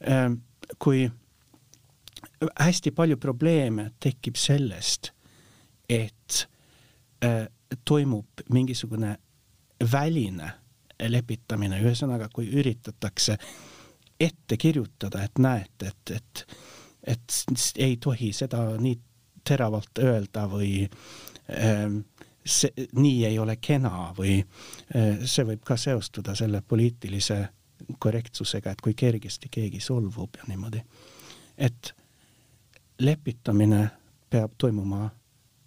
Äh, 0.04 0.30
kui 0.78 1.10
hästi 2.60 2.90
palju 2.90 3.16
probleeme 3.16 3.90
tekib 4.00 4.36
sellest, 4.36 5.10
et 5.88 6.48
äh, 7.24 7.46
toimub 7.84 8.44
mingisugune 8.50 9.16
väline 9.92 10.52
lepitamine, 11.08 11.80
ühesõnaga, 11.82 12.28
kui 12.32 12.48
üritatakse 12.54 13.36
ette 14.20 14.56
kirjutada, 14.56 15.24
et 15.24 15.38
näete, 15.42 15.90
et, 15.90 16.10
et, 16.16 16.44
et 17.16 17.38
ei 17.82 17.96
tohi 17.96 18.32
seda 18.32 18.62
nii 18.80 18.98
teravalt 19.44 19.98
öelda 20.00 20.46
või 20.48 20.84
äh, 20.86 21.88
see, 22.46 22.88
nii 22.92 23.24
ei 23.26 23.38
ole 23.38 23.56
kena 23.56 24.12
või 24.16 24.38
äh, 24.40 25.24
see 25.24 25.46
võib 25.48 25.64
ka 25.64 25.76
seostuda 25.80 26.34
selle 26.38 26.62
poliitilise 26.62 27.42
korrektsusega, 27.98 28.72
et 28.72 28.80
kui 28.80 28.94
kergesti 28.94 29.50
keegi 29.52 29.80
solvub 29.80 30.36
ja 30.38 30.48
niimoodi. 30.48 30.82
et 31.58 31.94
lepitamine 33.00 33.90
peab 34.30 34.54
toimuma 34.58 35.10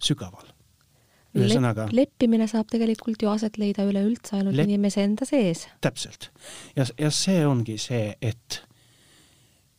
sügaval. 0.02 0.48
ühesõnaga 1.36 1.86
Lep. 1.86 1.94
leppimine 1.94 2.46
saab 2.48 2.70
tegelikult 2.72 3.22
ju 3.22 3.28
aset 3.30 3.58
leida 3.58 3.84
üleüldse 3.84 4.36
ainult 4.36 4.56
lep... 4.56 4.68
inimese 4.68 5.04
enda 5.04 5.28
sees. 5.28 5.66
täpselt. 5.80 6.30
ja, 6.76 6.86
ja 6.98 7.10
see 7.10 7.46
ongi 7.46 7.78
see, 7.78 8.14
et 8.22 8.62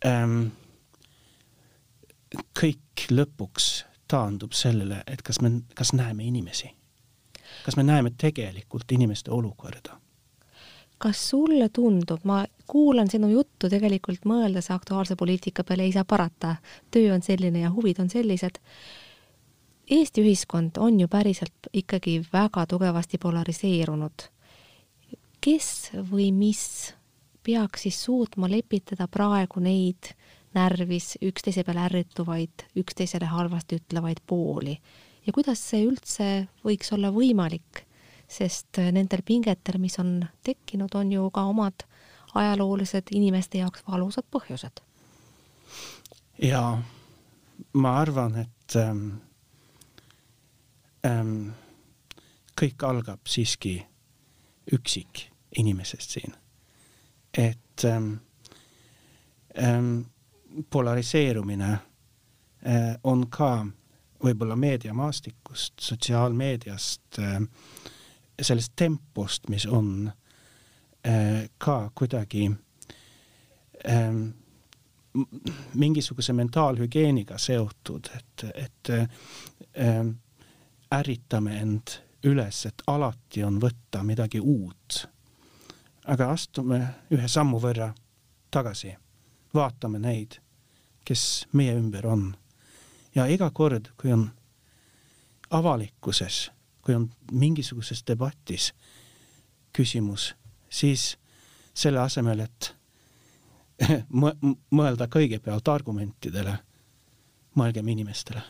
ähm, 0.05 0.51
kõik 2.59 3.09
lõpuks 3.12 3.69
taandub 4.09 4.53
sellele, 4.57 5.03
et 5.07 5.21
kas 5.25 5.41
me, 5.41 5.59
kas 5.77 5.93
näeme 5.93 6.25
inimesi. 6.25 6.71
Kas 7.65 7.77
me 7.77 7.83
näeme 7.83 8.11
tegelikult 8.17 8.91
inimeste 8.91 9.31
olukorda 9.31 9.99
kas 10.99 11.29
sulle 11.29 11.69
tundub, 11.69 12.19
ma 12.23 12.45
kuulan 12.67 13.07
sinu 13.09 13.29
juttu 13.31 13.69
tegelikult 13.71 14.25
mõeldes 14.27 14.67
aktuaalse 14.73 15.15
poliitika 15.15 15.63
peale, 15.63 15.87
ei 15.87 15.93
saa 15.95 16.05
parata, 16.05 16.57
töö 16.91 17.13
on 17.15 17.23
selline 17.23 17.63
ja 17.63 17.71
huvid 17.71 18.01
on 18.03 18.09
sellised. 18.11 18.59
Eesti 19.89 20.21
ühiskond 20.21 20.77
on 20.77 20.99
ju 20.99 21.07
päriselt 21.07 21.71
ikkagi 21.73 22.19
väga 22.33 22.65
tugevasti 22.67 23.17
polariseerunud. 23.17 24.27
kes 25.41 25.91
või 26.11 26.33
mis 26.35 26.93
peaks 27.43 27.81
siis 27.87 28.03
suutma 28.03 28.49
lepitada 28.51 29.07
praegu 29.07 29.59
neid 29.63 30.11
närvis 30.53 31.15
üksteise 31.21 31.63
peale 31.63 31.85
ärrituvaid, 31.87 32.65
üksteisele 32.75 33.25
halvasti 33.25 33.79
ütlevaid 33.79 34.19
pooli 34.27 34.75
ja 35.29 35.35
kuidas 35.35 35.61
see 35.61 35.85
üldse 35.85 36.25
võiks 36.65 36.89
olla 36.95 37.13
võimalik 37.13 37.85
sest 38.29 38.77
äh, 38.77 38.91
nendel 38.93 39.23
pingetel, 39.25 39.79
mis 39.81 39.97
on 39.99 40.21
tekkinud, 40.45 40.93
on 40.95 41.11
ju 41.11 41.29
ka 41.33 41.43
omad 41.49 41.85
ajaloolised 42.37 43.09
inimeste 43.17 43.57
jaoks 43.57 43.83
valusad 43.87 44.25
põhjused. 44.31 44.83
ja 46.41 46.81
ma 47.73 47.95
arvan, 48.01 48.37
et 48.45 48.75
ähm, 48.75 49.07
ähm, 51.05 51.49
kõik 52.61 52.85
algab 52.85 53.25
siiski 53.27 53.79
üksik 54.71 55.25
inimesest 55.57 56.09
siin. 56.11 56.33
et 57.33 57.85
ähm, 57.85 58.13
ähm, 59.57 60.01
polariseerumine 60.69 61.71
äh, 61.73 62.95
on 63.03 63.27
ka 63.29 63.65
võib-olla 64.23 64.55
meediamaastikust, 64.55 65.73
sotsiaalmeediast 65.82 67.19
äh, 67.19 67.41
sellest 68.41 68.73
tempost, 68.75 69.49
mis 69.49 69.65
on 69.65 70.12
äh, 71.08 71.49
ka 71.58 71.91
kuidagi 71.95 72.51
ähm, 73.89 74.27
mingisuguse 75.73 76.34
mentaalhügieeniga 76.34 77.38
seotud, 77.38 78.10
et, 78.15 78.45
et 78.53 78.89
äh, 78.89 80.05
ärritame 80.91 81.60
end 81.60 81.99
üles, 82.23 82.65
et 82.65 82.84
alati 82.88 83.43
on 83.43 83.60
võtta 83.62 84.03
midagi 84.03 84.39
uut. 84.39 85.05
aga 86.10 86.32
astume 86.34 86.79
ühe 87.13 87.27
sammu 87.27 87.60
võrra 87.62 87.91
tagasi, 88.51 88.95
vaatame 89.53 89.99
neid, 89.99 90.39
kes 91.05 91.45
meie 91.53 91.75
ümber 91.77 92.08
on. 92.08 92.32
Ja 93.19 93.27
iga 93.27 93.51
kord, 93.51 93.91
kui 93.99 94.13
on 94.15 94.29
avalikkuses 95.49 96.47
kui 96.89 96.95
on 96.95 97.10
mingisuguses 97.32 98.03
debatis 98.08 98.71
küsimus, 99.77 100.34
siis 100.69 101.17
selle 101.73 101.99
asemel, 102.01 102.39
et 102.39 102.71
mõelda 104.79 105.05
kõigepealt 105.13 105.69
argumentidele, 105.69 106.55
mõelgem 107.62 107.91
inimestele, 107.93 108.41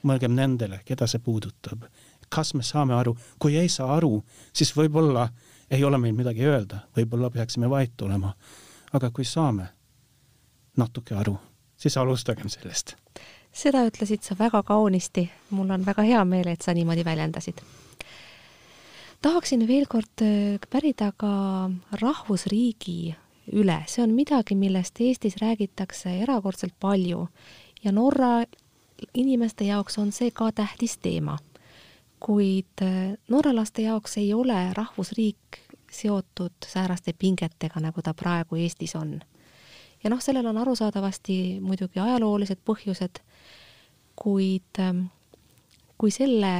mõelgem 0.00 0.32
nendele, 0.32 0.80
keda 0.84 1.06
see 1.06 1.20
puudutab. 1.20 1.84
kas 2.28 2.54
me 2.54 2.62
saame 2.62 2.94
aru, 2.94 3.16
kui 3.38 3.56
ei 3.56 3.68
saa 3.68 3.96
aru, 3.96 4.24
siis 4.52 4.72
võib-olla 4.76 5.28
ei 5.70 5.84
ole 5.84 5.98
meil 5.98 6.14
midagi 6.16 6.44
öelda, 6.44 6.86
võib-olla 6.96 7.30
peaksime 7.30 7.70
vait 7.70 8.02
olema. 8.02 8.34
aga 8.92 9.10
kui 9.10 9.24
saame 9.24 9.68
natuke 10.76 11.14
aru, 11.14 11.38
siis 11.76 11.96
alustagem 11.96 12.48
sellest 12.48 12.96
seda 13.52 13.84
ütlesid 13.88 14.22
sa 14.22 14.36
väga 14.38 14.62
kaunisti, 14.62 15.28
mul 15.50 15.70
on 15.70 15.86
väga 15.86 16.04
hea 16.06 16.24
meel, 16.24 16.48
et 16.48 16.62
sa 16.62 16.74
niimoodi 16.74 17.04
väljendasid. 17.04 17.62
tahaksin 19.22 19.66
veel 19.68 19.86
kord 19.86 20.22
äh, 20.22 20.58
pärida 20.70 21.12
ka 21.16 21.70
rahvusriigi 21.92 23.16
üle, 23.52 23.82
see 23.86 24.02
on 24.02 24.14
midagi, 24.14 24.54
millest 24.54 25.00
Eestis 25.00 25.36
räägitakse 25.40 26.20
erakordselt 26.22 26.74
palju 26.80 27.28
ja 27.84 27.92
Norra 27.92 28.44
inimeste 29.14 29.64
jaoks 29.64 29.98
on 29.98 30.12
see 30.12 30.30
ka 30.30 30.52
tähtis 30.52 30.98
teema. 30.98 31.38
kuid 32.20 32.82
äh, 32.82 33.14
norralaste 33.28 33.82
jaoks 33.82 34.16
ei 34.18 34.34
ole 34.34 34.72
rahvusriik 34.74 35.58
seotud 35.90 36.66
sääraste 36.66 37.12
pingetega, 37.18 37.80
nagu 37.80 38.02
ta 38.02 38.14
praegu 38.14 38.56
Eestis 38.56 38.96
on. 38.96 39.20
Ja 40.04 40.10
noh, 40.10 40.20
sellel 40.22 40.46
on 40.46 40.58
arusaadavasti 40.58 41.58
muidugi 41.60 42.00
ajaloolised 42.00 42.60
põhjused 42.64 43.22
kuid 44.18 44.82
ähm, 44.82 45.06
kui 45.98 46.10
selle 46.14 46.52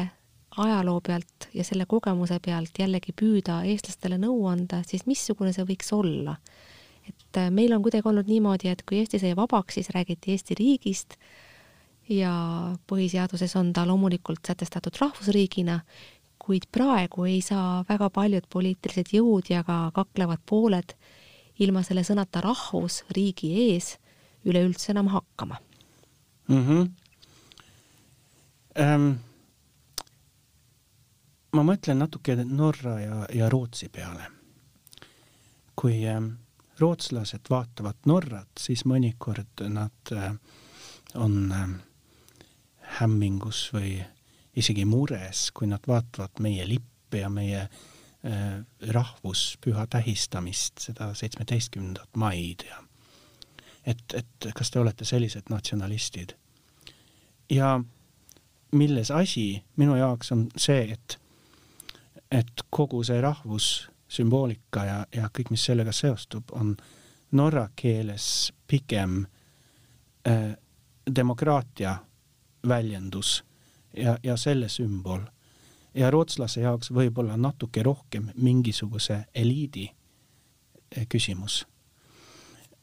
ajaloo 0.59 1.01
pealt 1.07 1.49
ja 1.55 1.65
selle 1.67 1.87
kogemuse 1.91 2.39
pealt 2.45 2.79
jällegi 2.79 3.15
püüda 3.15 3.61
eestlastele 3.69 4.19
nõu 4.19 4.47
anda, 4.51 4.83
siis 4.87 5.07
missugune 5.07 5.53
see 5.55 5.67
võiks 5.69 5.93
olla? 5.95 6.39
et 7.09 7.39
äh, 7.41 7.51
meil 7.55 7.73
on 7.73 7.83
kuidagi 7.83 8.09
olnud 8.09 8.29
niimoodi, 8.29 8.69
et 8.69 8.83
kui 8.85 8.99
Eesti 9.01 9.21
sai 9.23 9.37
vabaks, 9.37 9.79
siis 9.79 9.89
räägiti 9.95 10.35
Eesti 10.35 10.57
riigist 10.59 11.17
ja 12.13 12.33
põhiseaduses 12.89 13.55
on 13.57 13.73
ta 13.73 13.87
loomulikult 13.89 14.45
sätestatud 14.47 14.97
rahvusriigina, 15.01 15.79
kuid 16.39 16.69
praegu 16.73 17.25
ei 17.29 17.41
saa 17.45 17.83
väga 17.89 18.11
paljud 18.13 18.45
poliitilised 18.53 19.13
jõud 19.17 19.49
ja 19.53 19.65
ka 19.65 19.89
kaklevad 19.97 20.45
pooled 20.49 20.95
ilma 21.59 21.83
selle 21.83 22.05
sõnata 22.07 22.43
rahvus 22.45 23.03
riigi 23.15 23.51
ees 23.69 23.97
üleüldse 24.47 24.93
enam 24.95 25.11
hakkama 25.13 25.59
mm. 26.49 26.67
-hmm 26.67 26.91
ähm,? 28.79 29.11
ma 31.53 31.63
mõtlen 31.63 31.99
natuke 31.99 32.37
Norra 32.45 33.01
ja, 33.01 33.27
ja 33.35 33.49
Rootsi 33.49 33.89
peale. 33.89 34.31
kui 35.75 36.07
ähm, 36.07 36.27
rootslased 36.79 37.51
vaatavad 37.51 37.97
Norrat, 38.07 38.51
siis 38.59 38.85
mõnikord 38.85 39.63
nad 39.69 40.13
äh, 40.13 40.35
on 41.15 41.53
äh, 41.53 41.69
hämmingus 43.01 43.71
või 43.73 44.05
isegi 44.57 44.85
mures, 44.85 45.51
kui 45.51 45.67
nad 45.67 45.87
vaatavad 45.87 46.41
meie 46.41 46.67
lippe 46.69 47.19
ja 47.23 47.31
meie 47.31 47.61
äh, 47.61 47.69
rahvuspüha 48.93 49.87
tähistamist, 49.87 50.81
seda 50.83 51.13
seitsmeteistkümnendat 51.15 52.17
maid 52.19 52.65
ja 52.67 52.81
et, 53.87 54.15
et 54.15 54.49
kas 54.55 54.71
te 54.71 54.81
olete 54.81 55.05
sellised 55.05 55.51
natsionalistid. 55.51 56.35
ja 57.51 57.81
milles 58.73 59.11
asi 59.11 59.65
minu 59.77 59.97
jaoks 59.97 60.33
on 60.33 60.47
see, 60.57 60.93
et, 60.93 61.21
et 62.31 62.65
kogu 62.71 63.03
see 63.05 63.21
rahvussümboolika 63.21 64.85
ja, 64.85 64.99
ja 65.15 65.31
kõik, 65.33 65.51
mis 65.51 65.65
sellega 65.65 65.93
seostub, 65.93 66.53
on 66.53 66.77
norra 67.33 67.69
keeles 67.77 68.53
pigem 68.67 69.23
äh, 70.29 70.53
demokraatia 71.17 71.97
väljendus 72.69 73.45
ja, 73.97 74.19
ja 74.23 74.37
selle 74.37 74.69
sümbol. 74.69 75.25
Ja 75.95 76.11
rootslase 76.11 76.61
jaoks 76.61 76.93
võib-olla 76.95 77.37
natuke 77.37 77.83
rohkem 77.83 78.31
mingisuguse 78.35 79.25
eliidi 79.35 79.89
äh, 79.89 81.07
küsimus 81.09 81.67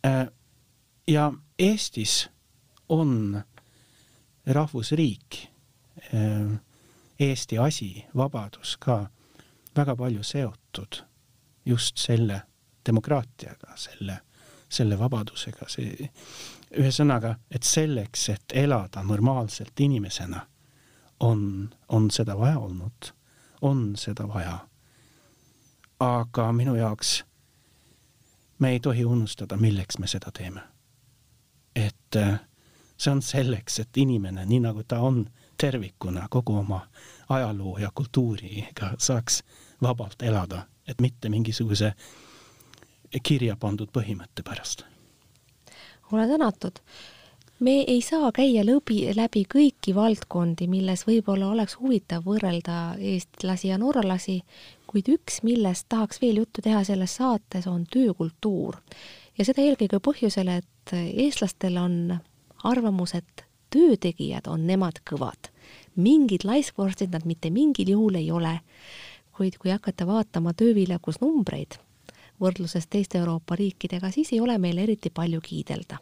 äh,. 0.06 0.28
ja 1.08 1.32
Eestis 1.60 2.30
on 2.90 3.44
rahvusriik 4.46 5.56
Ehm, 6.14 6.56
Eesti 7.20 7.58
asi, 7.58 8.06
vabadus 8.16 8.78
ka 8.78 9.10
väga 9.76 9.96
palju 9.96 10.24
seotud 10.24 11.04
just 11.66 11.98
selle 11.98 12.42
demokraatiaga, 12.86 13.76
selle 13.76 14.20
selle 14.70 14.98
vabadusega, 15.00 15.68
see 15.70 16.10
ühesõnaga, 16.76 17.36
et 17.52 17.64
selleks, 17.64 18.24
et 18.34 18.56
elada 18.66 19.04
normaalselt 19.06 19.80
inimesena, 19.80 20.42
on, 21.20 21.70
on 21.90 22.12
seda 22.12 22.38
vaja 22.38 22.60
olnud, 22.60 23.12
on 23.62 23.94
seda 23.98 24.28
vaja. 24.28 24.58
aga 26.00 26.52
minu 26.54 26.76
jaoks 26.76 27.24
me 28.60 28.70
ei 28.70 28.80
tohi 28.80 29.06
unustada, 29.06 29.58
milleks 29.58 29.98
me 29.98 30.08
seda 30.08 30.32
teeme. 30.32 30.62
et 31.76 32.16
äh, 32.16 32.40
see 32.98 33.12
on 33.12 33.22
selleks, 33.22 33.80
et 33.80 33.98
inimene, 33.98 34.46
nii 34.46 34.60
nagu 34.60 34.84
ta 34.84 35.00
on 35.00 35.26
tervikuna 35.58 36.28
kogu 36.30 36.56
oma 36.58 36.88
ajaloo 37.30 37.78
ja 37.78 37.92
kultuuriga 37.96 38.94
saaks 38.98 39.44
vabalt 39.82 40.22
elada, 40.22 40.68
et 40.88 41.02
mitte 41.02 41.30
mingisuguse 41.30 41.94
kirja 43.24 43.56
pandud 43.56 43.90
põhimõtte 43.92 44.44
pärast. 44.44 44.84
ole 46.12 46.28
tänatud. 46.28 46.80
Me 47.60 47.72
ei 47.88 48.02
saa 48.02 48.32
käia 48.36 48.64
lõbi, 48.68 49.00
läbi 49.16 49.46
kõiki 49.48 49.96
valdkondi, 49.96 50.68
milles 50.68 51.06
võib-olla 51.08 51.50
oleks 51.54 51.78
huvitav 51.80 52.26
võrrelda 52.26 52.96
eestlasi 53.00 53.70
ja 53.72 53.78
norralasi, 53.80 54.42
kuid 54.88 55.10
üks, 55.14 55.42
millest 55.44 55.88
tahaks 55.90 56.22
veel 56.22 56.42
juttu 56.44 56.64
teha 56.66 56.84
selles 56.84 57.16
saates, 57.16 57.68
on 57.68 57.86
töökultuur. 57.92 58.78
ja 59.38 59.46
seda 59.46 59.62
eelkõige 59.62 60.00
põhjusel, 60.00 60.50
et 60.50 60.94
eestlastel 60.94 61.78
on 61.78 62.18
arvamus, 62.64 63.16
et 63.16 63.46
töötegijad 63.70 64.48
on 64.48 64.68
nemad 64.68 65.02
kõvad. 65.10 65.52
mingid 65.96 66.44
laiskvorstid 66.44 67.12
nad 67.12 67.26
mitte 67.26 67.50
mingil 67.50 67.90
juhul 67.90 68.16
ei 68.16 68.32
ole. 68.32 68.60
kuid 69.32 69.58
kui 69.58 69.72
hakata 69.72 70.08
vaatama 70.08 70.54
tööviljakusnumbreid 70.54 71.80
võrdluses 72.42 72.88
teiste 72.90 73.18
Euroopa 73.18 73.56
riikidega, 73.56 74.12
siis 74.12 74.34
ei 74.34 74.40
ole 74.40 74.58
meil 74.58 74.78
eriti 74.78 75.10
palju 75.10 75.42
kiidelda. 75.42 75.98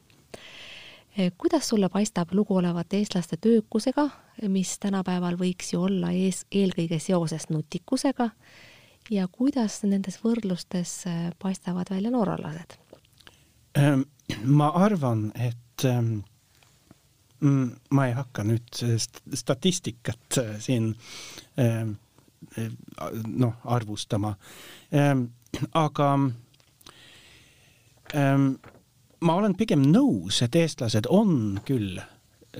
Kuidas 1.37 1.69
sulle 1.69 1.89
paistab 1.89 2.33
lugu 2.33 2.55
olevate 2.57 2.97
eestlaste 2.97 3.37
töökusega, 3.37 4.07
mis 4.49 4.79
tänapäeval 4.79 5.37
võiks 5.37 5.73
ju 5.73 5.83
olla 5.85 6.11
ees, 6.11 6.45
eelkõige 6.51 6.99
seoses 6.99 7.49
nutikusega 7.49 8.29
ja 9.11 9.27
kuidas 9.27 9.83
nendes 9.83 10.17
võrdlustes 10.23 11.03
paistavad 11.39 11.89
välja 11.93 12.11
norralased? 12.11 12.77
Ehm, 13.77 14.07
ma 14.45 14.71
arvan, 14.73 15.31
et 15.35 15.85
ehm, 15.85 16.23
Mm, 17.43 17.71
ma 17.91 18.05
ei 18.07 18.13
hakka 18.15 18.43
nüüd 18.47 18.77
statistikat 19.35 20.37
äh, 20.39 20.53
siin 20.63 20.93
ähm, 21.59 21.97
äh, 22.55 22.69
noh, 23.27 23.57
arvustama, 23.67 24.37
ähm, 24.95 25.25
aga 25.75 26.07
ähm, 28.15 28.45
ma 29.23 29.35
olen 29.39 29.55
pigem 29.55 29.85
nõus, 29.91 30.41
et 30.43 30.55
eestlased 30.55 31.07
on 31.09 31.59
küll 31.65 32.01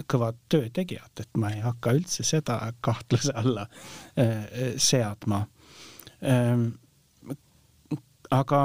kõvad 0.10 0.40
töötegijad, 0.50 1.12
et 1.20 1.38
ma 1.38 1.52
ei 1.54 1.62
hakka 1.62 1.94
üldse 1.94 2.26
seda 2.26 2.58
kahtluse 2.82 3.34
alla 3.36 3.68
äh, 4.18 4.74
seadma. 4.78 5.46
aga 8.32 8.60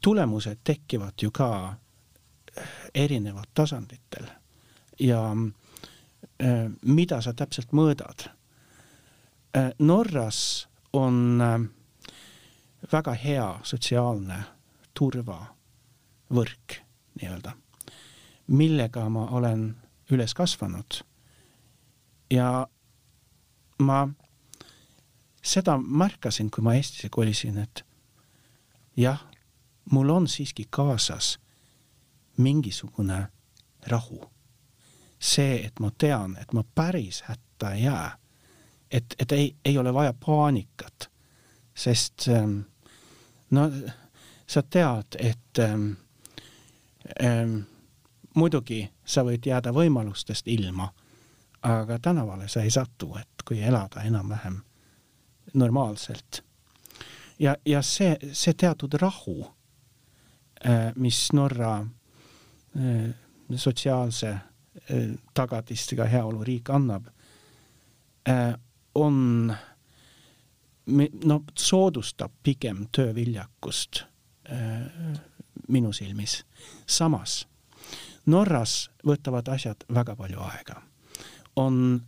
tulemused 0.00 0.60
tekivad 0.64 1.12
ju 1.22 1.30
ka 1.30 1.74
erinevad 2.94 3.50
tasanditel 3.54 4.26
ja 5.00 5.20
äh, 5.32 6.70
mida 6.82 7.20
sa 7.20 7.32
täpselt 7.32 7.72
mõõdad 7.72 8.28
äh,. 9.56 9.72
Norras 9.78 10.68
on 10.92 11.40
äh, 11.40 11.60
väga 12.92 13.12
hea 13.12 13.48
sotsiaalne 13.62 14.42
turvavõrk 16.32 16.80
nii-öelda, 17.20 17.52
millega 18.48 19.08
ma 19.08 19.26
olen 19.36 19.76
üles 20.10 20.34
kasvanud. 20.34 21.04
ja 22.30 22.66
ma 23.78 24.08
seda 25.42 25.76
märkasin, 25.76 26.50
kui 26.50 26.64
ma 26.64 26.74
Eestisse 26.74 27.08
kolisin, 27.10 27.58
et 27.58 27.84
jah, 28.96 29.20
mul 29.90 30.08
on 30.08 30.28
siiski 30.28 30.66
kaasas 30.70 31.38
mingisugune 32.36 33.28
rahu. 33.86 34.30
see, 35.20 35.66
et 35.66 35.78
ma 35.80 35.90
tean, 35.98 36.36
et 36.40 36.52
ma 36.52 36.64
päris 36.74 37.22
hätta 37.22 37.74
ei 37.74 37.82
jää, 37.82 38.18
et, 38.90 39.14
et 39.18 39.32
ei, 39.32 39.56
ei 39.64 39.78
ole 39.78 39.94
vaja 39.94 40.12
paanikat, 40.12 41.10
sest 41.74 42.28
ähm, 42.28 42.60
no 43.50 43.70
sa 44.46 44.62
tead, 44.62 45.14
et 45.18 45.58
ähm, 45.58 45.92
muidugi 48.34 48.84
sa 49.04 49.24
võid 49.26 49.46
jääda 49.46 49.72
võimalustest 49.72 50.46
ilma, 50.48 50.88
aga 51.62 51.98
tänavale 51.98 52.48
sa 52.48 52.62
ei 52.62 52.70
satu, 52.70 53.14
et 53.20 53.42
kui 53.44 53.60
elada 53.62 54.02
enam-vähem 54.02 54.60
normaalselt. 55.54 56.42
ja, 57.38 57.56
ja 57.66 57.82
see, 57.82 58.16
see 58.32 58.54
teatud 58.54 58.94
rahu, 58.94 59.46
äh, 60.66 60.92
mis 60.96 61.32
Norra 61.32 61.80
Äh, 62.76 63.14
sotsiaalse 63.56 64.28
äh, 64.28 64.40
tagatistega 65.34 66.04
heaoluriik 66.04 66.70
annab, 66.70 67.06
on, 68.94 69.54
no 71.24 71.36
soodustab 71.58 72.32
pigem 72.42 72.86
tööviljakust 72.96 74.04
minu 75.68 75.92
silmis. 75.92 76.44
samas 76.86 77.46
Norras 78.26 78.90
võtavad 79.06 79.48
asjad 79.48 79.84
väga 79.94 80.16
palju 80.16 80.40
aega. 80.40 80.82
on 81.56 82.02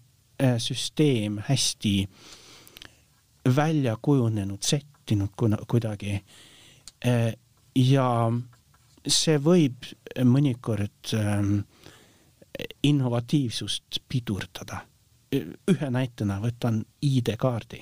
süsteem 0.58 1.38
hästi 1.48 2.08
välja 3.56 3.96
kujunenud, 4.02 4.62
settinud 4.62 5.30
kuidagi 5.68 6.24
ja 7.76 8.08
see 9.06 9.38
võib 9.38 9.86
mõnikord 10.24 11.12
ähm, 11.14 11.58
innovatiivsust 12.82 14.00
pidurdada. 14.08 14.86
ühe 15.68 15.90
näitena 15.90 16.38
võtan 16.40 16.84
ID-kaardi. 17.02 17.80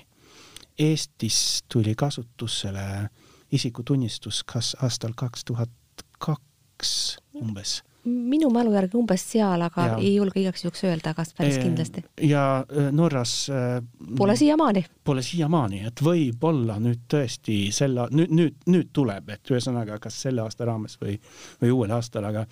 Eestis 0.78 1.64
tuli 1.68 1.94
kasutusele 1.94 3.10
isikutunnistus 3.52 4.42
kas 4.48 4.76
aastal 4.82 5.12
kaks 5.16 5.44
tuhat 5.44 5.70
kaks 6.18 6.92
umbes 7.36 7.82
minu 8.04 8.50
mälu 8.50 8.72
järgi 8.74 8.96
umbes 8.98 9.22
seal, 9.32 9.62
aga 9.62 9.84
ja. 9.86 9.96
ei 10.02 10.14
julge 10.16 10.40
igaks 10.40 10.64
juhuks 10.64 10.84
öelda, 10.84 11.12
kas 11.14 11.34
päris 11.38 11.58
kindlasti. 11.62 12.02
ja 12.20 12.64
äh, 12.66 12.90
Norras 12.92 13.50
äh, 13.50 13.82
Pole 14.18 14.36
siiamaani. 14.36 14.84
Pole 15.04 15.22
siiamaani, 15.22 15.84
et 15.86 16.02
võib-olla 16.02 16.78
nüüd 16.82 17.04
tõesti 17.10 17.56
selle, 17.74 18.08
nüüd, 18.10 18.34
nüüd, 18.34 18.56
nüüd 18.66 18.90
tuleb, 18.92 19.30
et 19.36 19.54
ühesõnaga, 19.54 20.00
kas 20.02 20.18
selle 20.24 20.42
aasta 20.42 20.66
raames 20.66 20.98
või, 21.02 21.18
või 21.62 21.70
uuel 21.76 21.94
aastal, 21.94 22.26
aga 22.26 22.46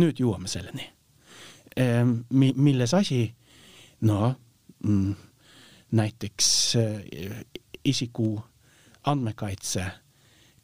nüüd 0.00 0.20
jõuame 0.24 0.48
selleni. 0.48 0.88
Ehm, 1.76 2.20
mi-, 2.30 2.54
milles 2.56 2.94
asi? 2.94 3.26
no 4.04 4.34
mm, 4.84 5.12
näiteks 5.96 6.48
äh, 6.80 7.44
isiku 7.84 8.38
andmekaitse 9.04 9.84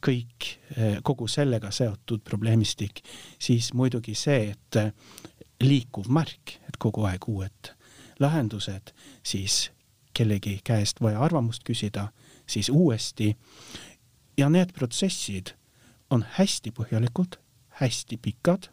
kõik, 0.06 0.46
eh, 0.76 0.98
kogu 1.02 1.28
sellega 1.28 1.70
seotud 1.70 2.22
probleemistik, 2.24 3.02
siis 3.38 3.72
muidugi 3.74 4.14
see, 4.14 4.50
et 4.50 4.76
eh, 4.76 4.92
liikuv 5.60 6.08
märk, 6.08 6.56
et 6.68 6.78
kogu 6.78 7.04
aeg 7.04 7.28
uued 7.28 7.74
lahendused, 8.20 8.92
siis 9.22 9.70
kellegi 10.14 10.58
käest 10.64 11.00
vaja 11.00 11.20
arvamust 11.20 11.64
küsida, 11.64 12.08
siis 12.46 12.68
uuesti. 12.68 13.36
ja 14.36 14.48
need 14.48 14.72
protsessid 14.72 15.52
on 16.10 16.24
hästi 16.36 16.70
põhjalikud, 16.70 17.36
hästi 17.68 18.16
pikad. 18.16 18.68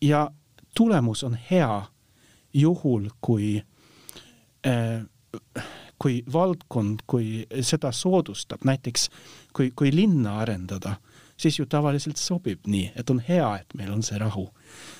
ja 0.00 0.30
tulemus 0.76 1.24
on 1.24 1.38
hea 1.50 1.86
juhul, 2.54 3.08
kui 3.20 3.62
äh, 4.66 5.06
kui 5.98 6.22
valdkond, 6.32 7.04
kui 7.06 7.46
seda 7.60 7.92
soodustab, 7.92 8.64
näiteks 8.64 9.08
kui, 9.56 9.70
kui 9.76 9.92
linna 9.94 10.38
arendada, 10.38 10.96
siis 11.36 11.58
ju 11.58 11.66
tavaliselt 11.66 12.16
sobib 12.16 12.66
nii, 12.66 12.92
et 12.96 13.10
on 13.10 13.20
hea, 13.28 13.48
et 13.60 13.74
meil 13.74 13.92
on 13.92 14.02
see 14.02 14.18
rahu. 14.18 14.48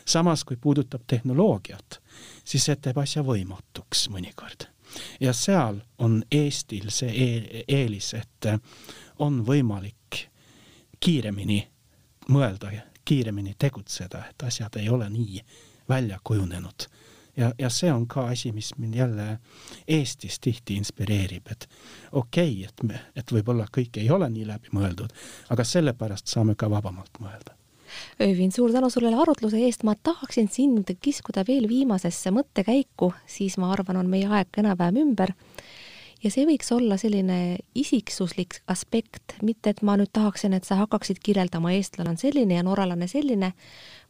samas, 0.05 0.45
kui 0.45 0.57
puudutab 0.57 1.03
tehnoloogiat, 1.07 2.01
siis 2.45 2.65
see 2.65 2.77
teeb 2.77 2.99
asja 2.99 3.23
võimatuks 3.23 4.09
mõnikord. 4.11 4.69
ja 5.21 5.33
seal 5.33 5.81
on 5.99 6.23
Eestil 6.31 6.91
see 6.91 7.11
e 7.11 7.65
eelis, 7.69 8.15
et 8.15 8.47
on 9.19 9.45
võimalik 9.47 10.29
kiiremini 11.01 11.67
mõelda, 12.29 12.71
kiiremini 13.05 13.55
tegutseda, 13.59 14.25
et 14.31 14.43
asjad 14.43 14.77
ei 14.77 14.89
ole 14.89 15.11
nii 15.11 15.43
välja 15.89 16.19
kujunenud 16.25 16.89
ja, 17.37 17.53
ja 17.59 17.71
see 17.71 17.93
on 17.93 18.07
ka 18.09 18.27
asi, 18.33 18.53
mis 18.53 18.73
mind 18.79 18.95
jälle 18.95 19.39
Eestis 19.89 20.41
tihti 20.41 20.75
inspireerib, 20.81 21.51
et 21.51 21.69
okei 22.13 22.53
okay,, 22.53 22.65
et 22.69 22.83
me, 22.83 23.01
et 23.17 23.33
võib-olla 23.33 23.69
kõik 23.73 24.01
ei 24.01 24.11
ole 24.11 24.29
nii 24.31 24.47
läbimõeldud, 24.49 25.15
aga 25.51 25.65
sellepärast 25.65 26.33
saame 26.33 26.57
ka 26.59 26.71
vabamalt 26.71 27.21
mõelda. 27.21 27.57
Öövin, 28.21 28.53
suur 28.53 28.73
tänu 28.73 28.91
sulle 28.91 29.15
arutluse 29.15 29.59
eest, 29.63 29.85
ma 29.87 29.95
tahaksin 29.95 30.49
sind 30.53 30.91
kiskuda 31.01 31.45
veel 31.49 31.69
viimasesse 31.69 32.33
mõttekäiku, 32.35 33.13
siis 33.31 33.59
ma 33.63 33.71
arvan, 33.73 34.01
on 34.03 34.11
meie 34.11 34.29
aeg 34.29 34.59
enam-vähem 34.59 35.03
ümber. 35.05 35.33
Ja 36.25 36.33
see 36.33 36.47
võiks 36.49 36.73
olla 36.73 36.97
selline 36.99 37.59
isiksuslik 37.77 38.59
aspekt, 38.73 39.37
mitte 39.45 39.71
et 39.71 39.83
ma 39.87 39.99
nüüd 40.01 40.11
tahaksin, 40.17 40.57
et 40.57 40.65
sa 40.65 40.81
hakkaksid 40.81 41.21
kirjeldama, 41.23 41.75
eestlane 41.77 42.15
on 42.15 42.19
selline 42.19 42.57
ja 42.57 42.65
norralane 42.67 43.07
selline, 43.09 43.53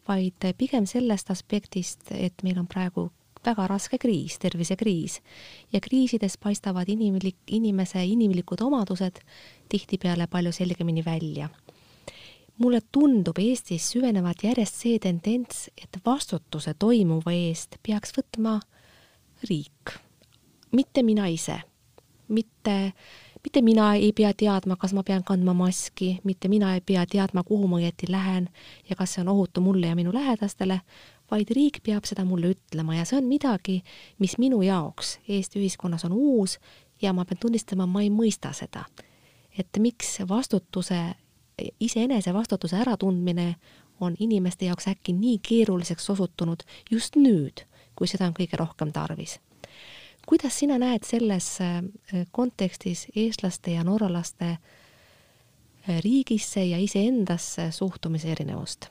vaid 0.09 0.53
pigem 0.59 0.87
sellest 0.87 1.31
aspektist, 1.31 2.11
et 2.11 2.43
meil 2.43 2.59
on 2.59 2.67
praegu 2.67 3.11
väga 3.47 3.67
raske 3.71 3.99
kriis, 3.99 4.39
tervisekriis. 4.43 5.21
Ja 5.73 5.81
kriisides 5.81 6.37
paistavad 6.43 6.89
inimlik, 6.89 7.39
inimese 7.47 8.05
inimlikud 8.05 8.63
omadused 8.67 9.23
tihtipeale 9.69 10.27
palju 10.27 10.53
selgemini 10.53 11.05
välja. 11.05 11.49
mulle 12.59 12.81
tundub 12.93 13.37
Eestis 13.39 13.91
süvenevat 13.93 14.41
järjest 14.43 14.79
see 14.81 14.99
tendents, 14.99 15.69
et 15.77 15.99
vastutuse 16.07 16.73
toimuva 16.79 17.35
eest 17.37 17.77
peaks 17.85 18.15
võtma 18.17 18.55
riik, 19.45 19.93
mitte 20.73 21.03
mina 21.03 21.27
ise, 21.29 21.59
mitte 22.29 22.93
mitte 23.47 23.63
mina 23.63 23.95
ei 23.95 24.13
pea 24.13 24.33
teadma, 24.35 24.75
kas 24.77 24.91
ma 24.93 25.03
pean 25.07 25.23
kandma 25.25 25.53
maski, 25.55 26.19
mitte 26.25 26.49
mina 26.49 26.73
ei 26.75 26.81
pea 26.81 27.05
teadma, 27.07 27.45
kuhu 27.47 27.69
ma 27.71 27.79
õieti 27.79 28.09
lähen 28.11 28.49
ja 28.91 28.97
kas 28.99 29.15
see 29.15 29.23
on 29.23 29.29
ohutu 29.31 29.63
mulle 29.63 29.87
ja 29.87 29.95
minu 29.95 30.11
lähedastele, 30.15 30.81
vaid 31.31 31.53
riik 31.55 31.79
peab 31.87 32.09
seda 32.11 32.25
mulle 32.27 32.51
ütlema 32.57 32.97
ja 32.97 33.05
see 33.07 33.21
on 33.21 33.31
midagi, 33.31 33.77
mis 34.19 34.35
minu 34.43 34.59
jaoks 34.67 35.21
Eesti 35.29 35.63
ühiskonnas 35.63 36.05
on 36.11 36.17
uus 36.19 36.59
ja 37.03 37.13
ma 37.13 37.25
pean 37.25 37.39
tunnistama, 37.39 37.87
ma 37.87 38.03
ei 38.03 38.11
mõista 38.11 38.51
seda. 38.53 38.85
et 39.59 39.79
miks 39.79 40.19
vastutuse, 40.29 40.99
iseenese 41.81 42.35
vastutuse 42.35 42.77
äratundmine 42.77 43.55
on 44.01 44.17
inimeste 44.19 44.67
jaoks 44.67 44.89
äkki 44.89 45.13
nii 45.13 45.39
keeruliseks 45.39 46.11
osutunud 46.11 46.67
just 46.91 47.17
nüüd, 47.17 47.63
kui 47.95 48.11
seda 48.11 48.27
on 48.27 48.35
kõige 48.35 48.59
rohkem 48.59 48.93
tarvis 48.93 49.39
kuidas 50.27 50.59
sina 50.59 50.79
näed 50.79 51.05
selles 51.07 51.59
äh, 51.61 51.83
kontekstis 52.33 53.07
eestlaste 53.17 53.71
ja 53.71 53.85
norralaste 53.85 54.51
äh, 54.51 56.01
riigisse 56.05 56.65
ja 56.65 56.79
iseendasse 56.79 57.71
suhtumise 57.71 58.33
erinevust? 58.33 58.91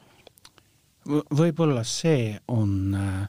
võib-olla 1.37 1.83
see 1.85 2.33
on 2.47 2.95
äh, 2.97 3.27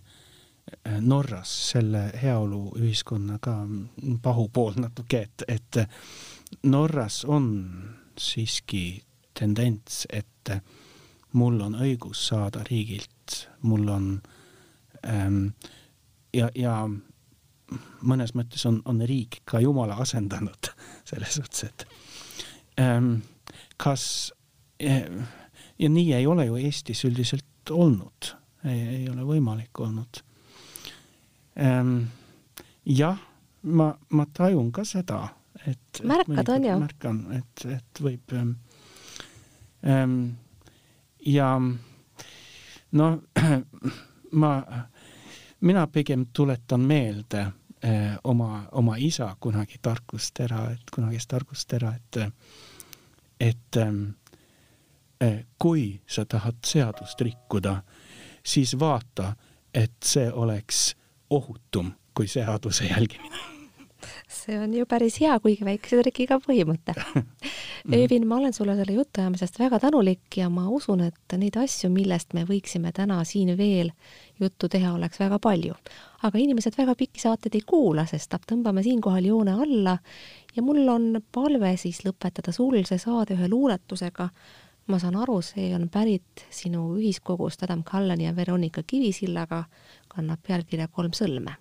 Norras 1.00 1.50
selle 1.70 2.09
heaoluühiskonna 2.22 3.36
ka 3.40 3.52
pahupool 4.22 4.78
natuke, 4.80 5.20
et, 5.28 5.44
et 5.48 5.78
Norras 6.62 7.24
on 7.24 7.50
siiski 8.18 9.02
tendents, 9.36 10.07
et 10.11 10.50
mul 11.36 11.61
on 11.61 11.76
õigus 11.84 12.24
saada 12.30 12.64
riigilt, 12.70 13.36
mul 13.62 13.88
on 13.92 14.09
ähm, 15.07 15.46
ja, 16.34 16.48
ja 16.54 16.88
mõnes 18.06 18.34
mõttes 18.38 18.62
on, 18.68 18.80
on 18.84 19.00
riik 19.06 19.40
ka 19.48 19.60
Jumala 19.60 19.98
asendanud 20.02 20.70
selles 21.08 21.38
suhtes, 21.38 21.64
et 21.64 21.86
ähm, 22.82 23.16
kas 23.76 24.32
ja, 24.82 25.00
ja 25.78 25.90
nii 25.90 26.12
ei 26.14 26.26
ole 26.26 26.46
ju 26.46 26.60
Eestis 26.60 27.04
üldiselt 27.08 27.70
olnud, 27.70 28.32
ei 28.66 29.08
ole 29.10 29.26
võimalik 29.26 29.80
olnud 29.80 30.22
ähm,. 31.60 31.98
jah, 32.86 33.18
ma, 33.62 33.90
ma 34.10 34.26
tajun 34.32 34.70
ka 34.72 34.84
seda, 34.86 35.24
et 35.66 36.02
märkad, 36.04 36.48
on 36.54 36.70
ju? 36.70 36.78
märkan, 36.80 37.22
et, 37.40 37.66
et 37.78 38.02
võib 38.02 38.36
ähm, 38.36 38.56
ähm 39.82 40.18
ja 41.26 41.56
no 42.92 43.08
ma 44.42 44.52
mina 45.61 45.86
pigem 45.86 46.26
tuletan 46.32 46.80
meelde 46.80 47.46
eh, 47.82 48.18
oma, 48.24 48.68
oma 48.72 48.96
isa 48.96 49.36
kunagi 49.40 49.78
tarkustera, 49.82 50.70
et 50.70 50.90
kunagist 50.94 51.28
tarkustera, 51.28 51.92
et, 51.94 52.32
et 53.40 53.76
eh, 55.20 55.44
kui 55.59 56.00
sa 56.07 56.24
tahad 56.24 56.62
seadust 56.66 57.20
rikkuda, 57.20 57.82
siis 58.44 58.78
vaata, 58.78 59.34
et 59.74 59.96
see 60.04 60.30
oleks 60.32 60.96
ohutum 61.30 61.92
kui 62.14 62.28
seaduse 62.28 62.84
jälgimine 62.84 63.55
see 64.27 64.59
on 64.59 64.74
ju 64.74 64.87
päris 64.87 65.20
hea, 65.22 65.37
kuigi 65.41 65.64
väikese 65.64 66.01
trikiga 66.03 66.39
põhimõte. 66.43 66.95
Öövin, 67.95 68.27
ma 68.27 68.41
olen 68.41 68.53
sulle 68.53 68.74
selle 68.77 68.97
jutuajamisest 68.97 69.59
väga 69.61 69.79
tänulik 69.79 70.37
ja 70.37 70.49
ma 70.51 70.66
usun, 70.68 71.05
et 71.07 71.37
neid 71.39 71.57
asju, 71.61 71.91
millest 71.95 72.35
me 72.35 72.43
võiksime 72.49 72.91
täna 72.93 73.20
siin 73.24 73.53
veel 73.59 73.93
juttu 74.41 74.68
teha, 74.68 74.97
oleks 74.99 75.20
väga 75.22 75.39
palju. 75.39 75.74
aga 76.27 76.39
inimesed 76.39 76.74
väga 76.79 76.95
pikki 76.99 77.20
saateid 77.22 77.55
ei 77.55 77.62
kuula, 77.66 78.07
sest 78.07 78.35
tõmbame 78.51 78.83
siinkohal 78.83 79.24
joone 79.24 79.53
alla 79.53 79.99
ja 80.57 80.62
mul 80.62 80.89
on 80.89 81.20
palve 81.33 81.77
siis 81.77 82.03
lõpetada 82.03 82.53
sul 82.53 82.83
see 82.85 82.99
saade 82.99 83.35
ühe 83.35 83.49
luuletusega. 83.49 84.29
ma 84.87 84.99
saan 84.99 85.16
aru, 85.16 85.41
see 85.43 85.74
on 85.74 85.89
pärit 85.89 86.47
sinu 86.51 86.97
ühiskogust 86.99 87.62
Adam 87.62 87.83
Kallani 87.85 88.24
ja 88.24 88.37
Veronika 88.37 88.83
Kivisillaga, 88.83 89.64
kannab 90.09 90.43
pealkirja 90.43 90.89
Kolm 90.89 91.14
sõlme. 91.14 91.55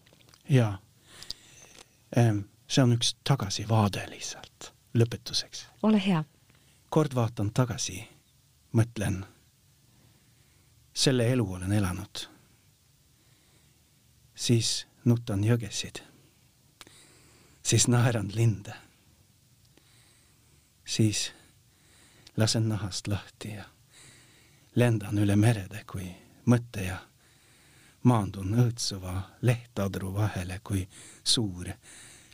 jaa 0.50 0.80
ähm 2.18 2.55
see 2.68 2.84
on 2.84 2.94
üks 2.96 3.16
tagasivaade 3.24 4.06
lihtsalt, 4.10 4.72
lõpetuseks. 4.94 5.66
ole 5.84 6.02
hea. 6.06 6.24
kord 6.90 7.16
vaatan 7.16 7.52
tagasi, 7.54 8.08
mõtlen, 8.74 9.26
selle 10.94 11.28
elu 11.32 11.54
olen 11.54 11.72
elanud. 11.72 12.28
siis 14.36 14.88
nutan 15.06 15.44
jõgesid, 15.44 16.02
siis 17.64 17.88
naeran 17.88 18.32
linde, 18.36 18.74
siis 20.86 21.32
lasen 22.38 22.70
nahast 22.70 23.08
lahti 23.08 23.54
ja 23.54 23.66
lendan 24.76 25.18
üle 25.18 25.36
merede 25.36 25.84
kui 25.88 26.10
mõte 26.46 26.84
ja 26.86 26.98
maandun 28.04 28.54
õõtsuva 28.60 29.22
lehtadru 29.42 30.14
vahele 30.14 30.60
kui 30.64 30.84
suur 31.24 31.70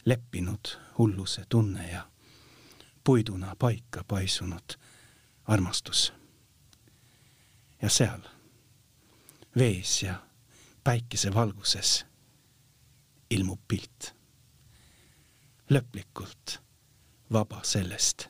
leppinud 0.05 0.77
hulluse 0.97 1.43
tunne 1.49 1.91
ja 1.91 2.07
puiduna 3.03 3.55
paika 3.59 4.03
paisunud 4.07 4.77
armastus. 5.45 6.13
ja 7.81 7.89
seal, 7.89 8.21
vees 9.57 10.03
ja 10.03 10.15
päikese 10.83 11.33
valguses 11.33 12.05
ilmub 13.29 13.59
pilt. 13.67 14.15
lõplikult 15.71 16.59
vaba 17.31 17.61
sellest, 17.63 18.27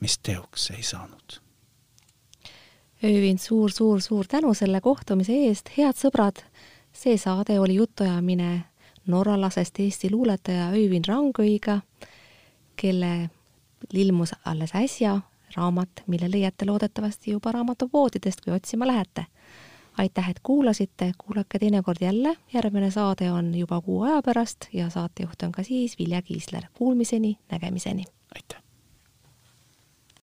mis 0.00 0.18
teoks 0.18 0.70
ei 0.70 0.82
saanud. 0.82 1.38
Öövin 3.04 3.38
suur-suur-suur 3.38 4.26
tänu 4.28 4.54
selle 4.54 4.80
kohtumise 4.80 5.32
eest, 5.46 5.70
head 5.76 5.94
sõbrad, 5.98 6.42
see 6.92 7.16
saade 7.18 7.60
oli 7.60 7.74
jutuajamine 7.78 8.64
norralasest 9.06 9.78
Eesti 9.80 10.10
luuletaja 10.10 10.70
Öivind 10.70 11.08
Rangõiga, 11.08 11.80
kelle 12.76 13.30
ilmus 13.92 14.34
alles 14.44 14.74
äsja 14.74 15.20
raamat, 15.56 16.02
mille 16.06 16.30
leiate 16.30 16.66
loodetavasti 16.66 17.30
juba 17.30 17.52
raamatupoodidest, 17.52 18.40
kui 18.40 18.52
otsima 18.52 18.86
lähete. 18.86 19.26
aitäh, 19.98 20.30
et 20.30 20.40
kuulasite, 20.42 21.12
kuulake 21.18 21.58
teinekord 21.58 21.98
jälle, 22.00 22.36
järgmine 22.54 22.90
saade 22.90 23.32
on 23.32 23.54
juba 23.54 23.80
kuu 23.80 24.02
aja 24.02 24.22
pärast 24.22 24.68
ja 24.72 24.90
saatejuht 24.90 25.42
on 25.42 25.52
ka 25.52 25.62
siis 25.62 25.98
Vilja 25.98 26.22
Kiisler. 26.22 26.62
Kuulmiseni, 26.74 27.38
nägemiseni! 27.50 28.04
aitäh! 28.34 28.71